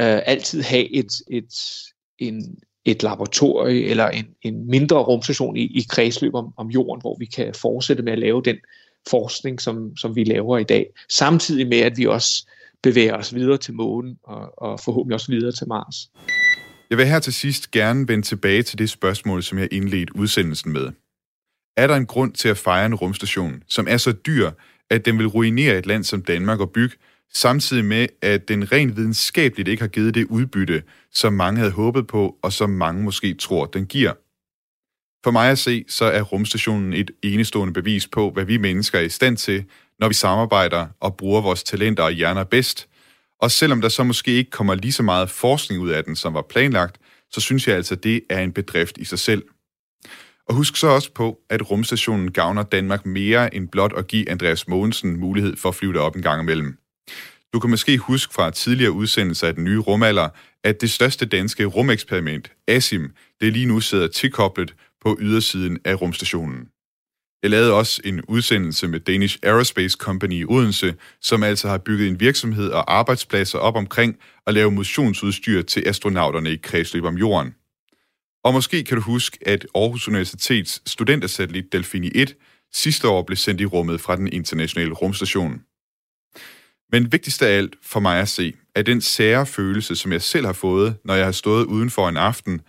[0.00, 1.54] øh, altid have et, et,
[2.18, 7.16] en, et laboratorie eller en, en mindre rumstation i, i kredsløb om, om jorden, hvor
[7.18, 8.56] vi kan fortsætte med at lave den
[9.08, 10.86] forskning, som, som vi laver i dag.
[11.08, 12.46] Samtidig med, at vi også
[12.82, 16.10] bevæger os videre til månen og, og forhåbentlig også videre til Mars.
[16.90, 20.72] Jeg vil her til sidst gerne vende tilbage til det spørgsmål, som jeg indledte udsendelsen
[20.72, 20.88] med.
[21.76, 24.50] Er der en grund til at fejre en rumstation, som er så dyr,
[24.90, 26.96] at den vil ruinere et land som Danmark og bygge,
[27.34, 30.82] samtidig med, at den rent videnskabeligt ikke har givet det udbytte,
[31.12, 34.12] som mange havde håbet på, og som mange måske tror, den giver?
[35.24, 39.02] For mig at se, så er rumstationen et enestående bevis på, hvad vi mennesker er
[39.02, 39.64] i stand til,
[39.98, 42.88] når vi samarbejder og bruger vores talenter og hjerner bedst.
[43.40, 46.34] Og selvom der så måske ikke kommer lige så meget forskning ud af den, som
[46.34, 46.96] var planlagt,
[47.30, 49.42] så synes jeg altså, at det er en bedrift i sig selv.
[50.48, 54.68] Og husk så også på, at rumstationen gavner Danmark mere end blot at give Andreas
[54.68, 56.78] Mogensen mulighed for at flyve derop en gang imellem.
[57.52, 60.28] Du kan måske huske fra tidligere udsendelser af den nye rumalder,
[60.64, 66.68] at det største danske rumeksperiment, ASIM, det lige nu sidder tilkoblet på ydersiden af rumstationen.
[67.42, 72.08] Jeg lavede også en udsendelse med Danish Aerospace Company i Odense, som altså har bygget
[72.08, 77.54] en virksomhed og arbejdspladser op omkring at lave motionsudstyr til astronauterne i kredsløb om jorden.
[78.44, 82.36] Og måske kan du huske, at Aarhus Universitets studentersatellit Delfini 1
[82.72, 85.60] sidste år blev sendt i rummet fra den internationale rumstation.
[86.92, 90.46] Men vigtigst af alt for mig at se, er den sære følelse, som jeg selv
[90.46, 92.60] har fået, når jeg har stået udenfor en aften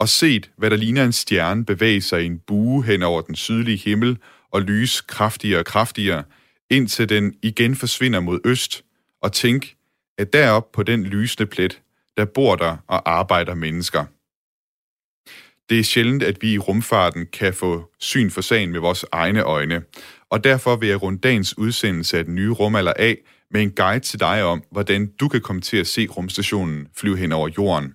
[0.00, 3.34] og set, hvad der ligner en stjerne bevæge sig i en bue hen over den
[3.34, 4.18] sydlige himmel
[4.50, 6.24] og lys kraftigere og kraftigere,
[6.70, 8.84] indtil den igen forsvinder mod øst,
[9.22, 9.74] og tænk,
[10.18, 11.80] at derop på den lysende plet,
[12.16, 14.04] der bor der og arbejder mennesker.
[15.70, 19.42] Det er sjældent, at vi i rumfarten kan få syn for sagen med vores egne
[19.42, 19.82] øjne,
[20.30, 23.18] og derfor vil jeg runde dagens udsendelse af den nye rumalder af
[23.50, 27.16] med en guide til dig om, hvordan du kan komme til at se rumstationen flyve
[27.16, 27.94] hen over jorden.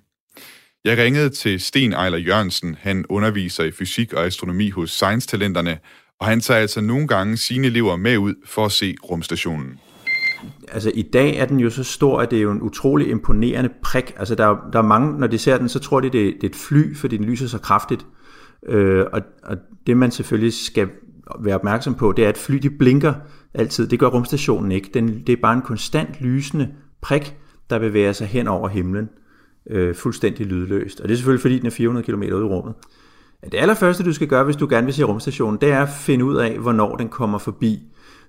[0.86, 2.76] Jeg ringede til Sten Ejler Jørgensen.
[2.80, 5.78] Han underviser i fysik og astronomi hos Science-talenterne,
[6.20, 9.80] og han tager altså nogle gange sine elever med ud for at se rumstationen.
[10.72, 13.70] Altså i dag er den jo så stor, at det er jo en utrolig imponerende
[13.84, 14.14] prik.
[14.18, 16.44] Altså der er, der er mange, når de ser den, så tror de, det det
[16.44, 18.06] er et fly, fordi den lyser så kraftigt.
[18.68, 19.58] Øh, og, og
[19.88, 20.90] det man selvfølgelig skal
[21.40, 23.14] være opmærksom på, det er, at fly de blinker
[23.54, 23.88] altid.
[23.88, 24.90] Det gør rumstationen ikke.
[24.94, 26.70] Den, det er bare en konstant lysende
[27.02, 27.36] prik,
[27.70, 29.10] der bevæger sig hen over himlen
[29.70, 31.00] øh, fuldstændig lydløst.
[31.00, 32.74] Og det er selvfølgelig, fordi den er 400 km ude i rummet.
[33.52, 36.26] Det allerførste, du skal gøre, hvis du gerne vil se rumstationen, det er at finde
[36.26, 37.80] ud af, hvornår den kommer forbi.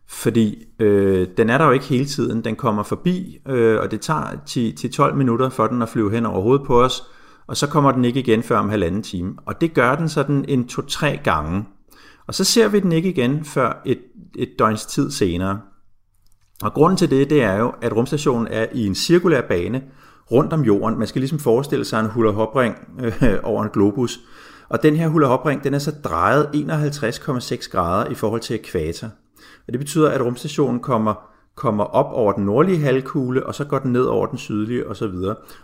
[0.09, 2.45] Fordi øh, den er der jo ikke hele tiden.
[2.45, 6.41] Den kommer forbi, øh, og det tager 10-12 minutter for den at flyve hen over
[6.41, 7.03] hovedet på os,
[7.47, 9.35] og så kommer den ikke igen før om halvanden time.
[9.47, 11.65] Og det gør den sådan en to-tre gange.
[12.27, 13.99] Og så ser vi den ikke igen før et,
[14.39, 15.61] et døgns tid senere.
[16.63, 19.83] Og grunden til det, det er jo, at rumstationen er i en cirkulær bane,
[20.31, 20.99] rundt om jorden.
[20.99, 24.21] Man skal ligesom forestille sig en hula hopring øh, over en globus.
[24.69, 29.09] Og den her hula hopring, den er så drejet 51,6 grader i forhold til ekvator.
[29.67, 31.15] Og det betyder, at rumstationen kommer,
[31.55, 35.15] kommer op over den nordlige halvkugle, og så går den ned over den sydlige osv.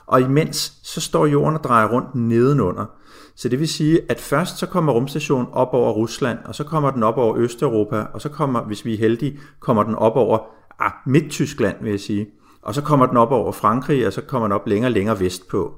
[0.07, 2.87] Og imens så står jorden og drejer rundt nedenunder.
[3.35, 6.91] Så det vil sige, at først så kommer rumstationen op over Rusland, og så kommer
[6.91, 10.39] den op over Østeuropa, og så kommer, hvis vi er heldige, kommer den op over
[10.79, 12.27] ah, Midt-Tyskland, vil jeg sige
[12.63, 15.21] og så kommer den op over Frankrig, og så kommer den op længere og længere
[15.21, 15.75] vestpå.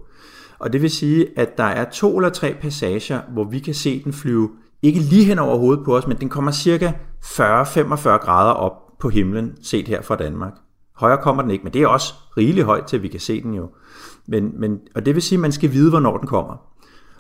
[0.59, 4.05] Og det vil sige, at der er to eller tre passager, hvor vi kan se
[4.05, 4.51] den flyve,
[4.82, 6.93] ikke lige hen over hovedet på os, men den kommer cirka
[7.24, 10.53] 40-45 grader op på himlen, set her fra Danmark.
[10.97, 13.43] Højere kommer den ikke, men det er også rigeligt højt til, at vi kan se
[13.43, 13.70] den jo.
[14.26, 16.57] Men, men, og det vil sige, at man skal vide, hvornår den kommer.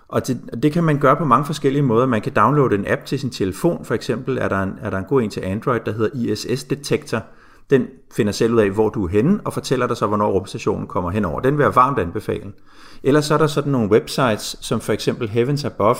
[0.08, 2.06] Og det, det kan man gøre på mange forskellige måder.
[2.06, 3.84] Man kan downloade en app til sin telefon.
[3.84, 6.64] For eksempel er der en, er der en god en til Android, der hedder ISS
[6.64, 7.22] Detector,
[7.70, 7.86] den
[8.16, 11.10] finder selv ud af, hvor du er henne, og fortæller dig så, hvornår rumstationen kommer
[11.10, 11.40] henover.
[11.40, 12.52] Den vil jeg varmt anbefale.
[13.02, 15.96] Ellers så er der sådan nogle websites, som for eksempel Heavens Above,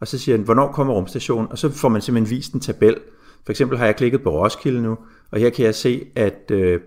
[0.00, 2.96] og så siger den, hvornår kommer rumstationen, og så får man simpelthen vist en tabel.
[3.44, 4.98] For eksempel har jeg klikket på Roskilde nu,
[5.30, 6.80] og her kan jeg se, at øh,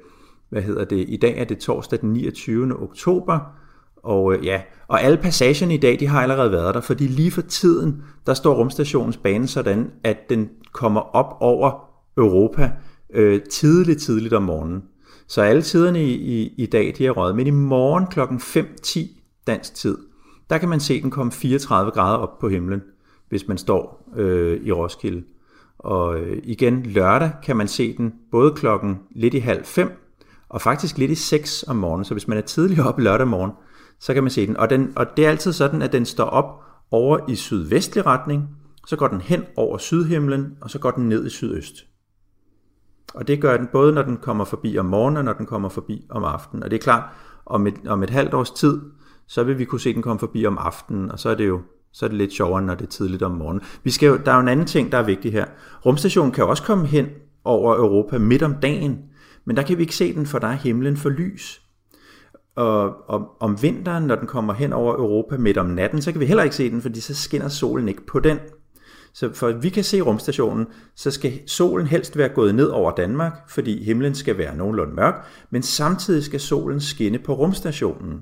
[0.49, 2.81] hvad hedder det, i dag er det torsdag den 29.
[2.81, 3.39] oktober,
[4.03, 7.31] og øh, ja, og alle passagerne i dag, de har allerede været der, fordi lige
[7.31, 11.71] for tiden, der står rumstationens bane sådan, at den kommer op over
[12.17, 12.71] Europa
[13.13, 14.83] øh, tidligt, tidligt om morgenen.
[15.27, 17.35] Så alle tiderne i, i, i dag, de er røget.
[17.35, 18.19] Men i morgen kl.
[18.19, 18.99] 5.10
[19.47, 19.97] dansk tid,
[20.49, 22.81] der kan man se den komme 34 grader op på himlen,
[23.29, 25.23] hvis man står øh, i Roskilde.
[25.79, 29.91] Og øh, igen lørdag kan man se den både klokken lidt i halv fem,
[30.49, 32.05] og faktisk lidt i 6 om morgenen.
[32.05, 33.51] Så hvis man er tidlig op lørdag morgen,
[34.03, 34.57] så kan man se den.
[34.57, 34.93] Og, den.
[34.95, 38.49] og det er altid sådan, at den står op over i sydvestlig retning,
[38.87, 41.75] så går den hen over sydhimlen, og så går den ned i sydøst.
[43.13, 45.69] Og det gør den både, når den kommer forbi om morgenen, og når den kommer
[45.69, 46.63] forbi om aftenen.
[46.63, 47.03] Og det er klart,
[47.45, 48.81] om et, om et halvt års tid,
[49.27, 51.61] så vil vi kunne se den komme forbi om aftenen, og så er det jo
[51.93, 53.61] så er det lidt sjovere, når det er tidligt om morgenen.
[53.83, 55.45] Vi skal jo, der er jo en anden ting, der er vigtig her.
[55.85, 57.07] Rumstationen kan også komme hen
[57.43, 58.99] over Europa midt om dagen,
[59.45, 61.62] men der kan vi ikke se den, for der er himlen for lys.
[62.55, 66.21] Og, og om vinteren, når den kommer hen over Europa midt om natten, så kan
[66.21, 68.37] vi heller ikke se den, fordi så skinner solen ikke på den.
[69.13, 72.91] Så for at vi kan se rumstationen, så skal solen helst være gået ned over
[72.91, 78.21] Danmark, fordi himlen skal være nogenlunde mørk, men samtidig skal solen skinne på rumstationen.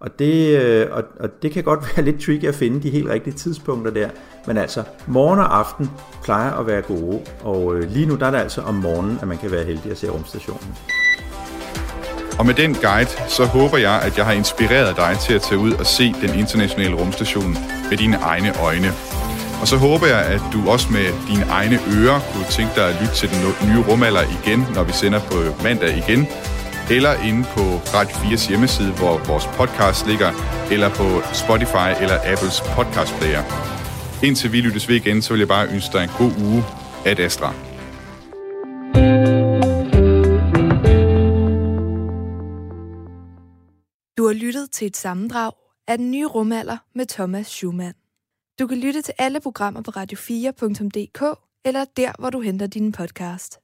[0.00, 3.08] Og det, øh, og, og det kan godt være lidt tricky at finde de helt
[3.08, 4.10] rigtige tidspunkter der.
[4.46, 5.90] Men altså, morgen og aften
[6.22, 9.28] plejer at være gode, og øh, lige nu der er det altså om morgenen, at
[9.28, 10.76] man kan være heldig at se rumstationen.
[12.40, 15.58] Og med den guide, så håber jeg, at jeg har inspireret dig til at tage
[15.58, 17.52] ud og se den internationale rumstation
[17.90, 18.92] med dine egne øjne.
[19.60, 22.96] Og så håber jeg, at du også med dine egne ører kunne tænke dig at
[23.00, 23.38] lytte til den
[23.68, 26.26] nye rumalder igen, når vi sender på mandag igen,
[26.90, 27.60] eller inde på
[27.94, 30.30] Radio 4's hjemmeside, hvor vores podcast ligger,
[30.70, 33.42] eller på Spotify eller Apples podcast player.
[34.22, 36.64] Indtil vi lyttes ved igen, så vil jeg bare ønske dig en god uge.
[37.04, 37.69] Ad Astra.
[44.40, 45.52] Lyttet til et sammendrag
[45.86, 47.94] af den nye rumalder med Thomas Schumann.
[48.58, 53.58] Du kan lytte til alle programmer på radio4.dk eller der, hvor du henter din podcast.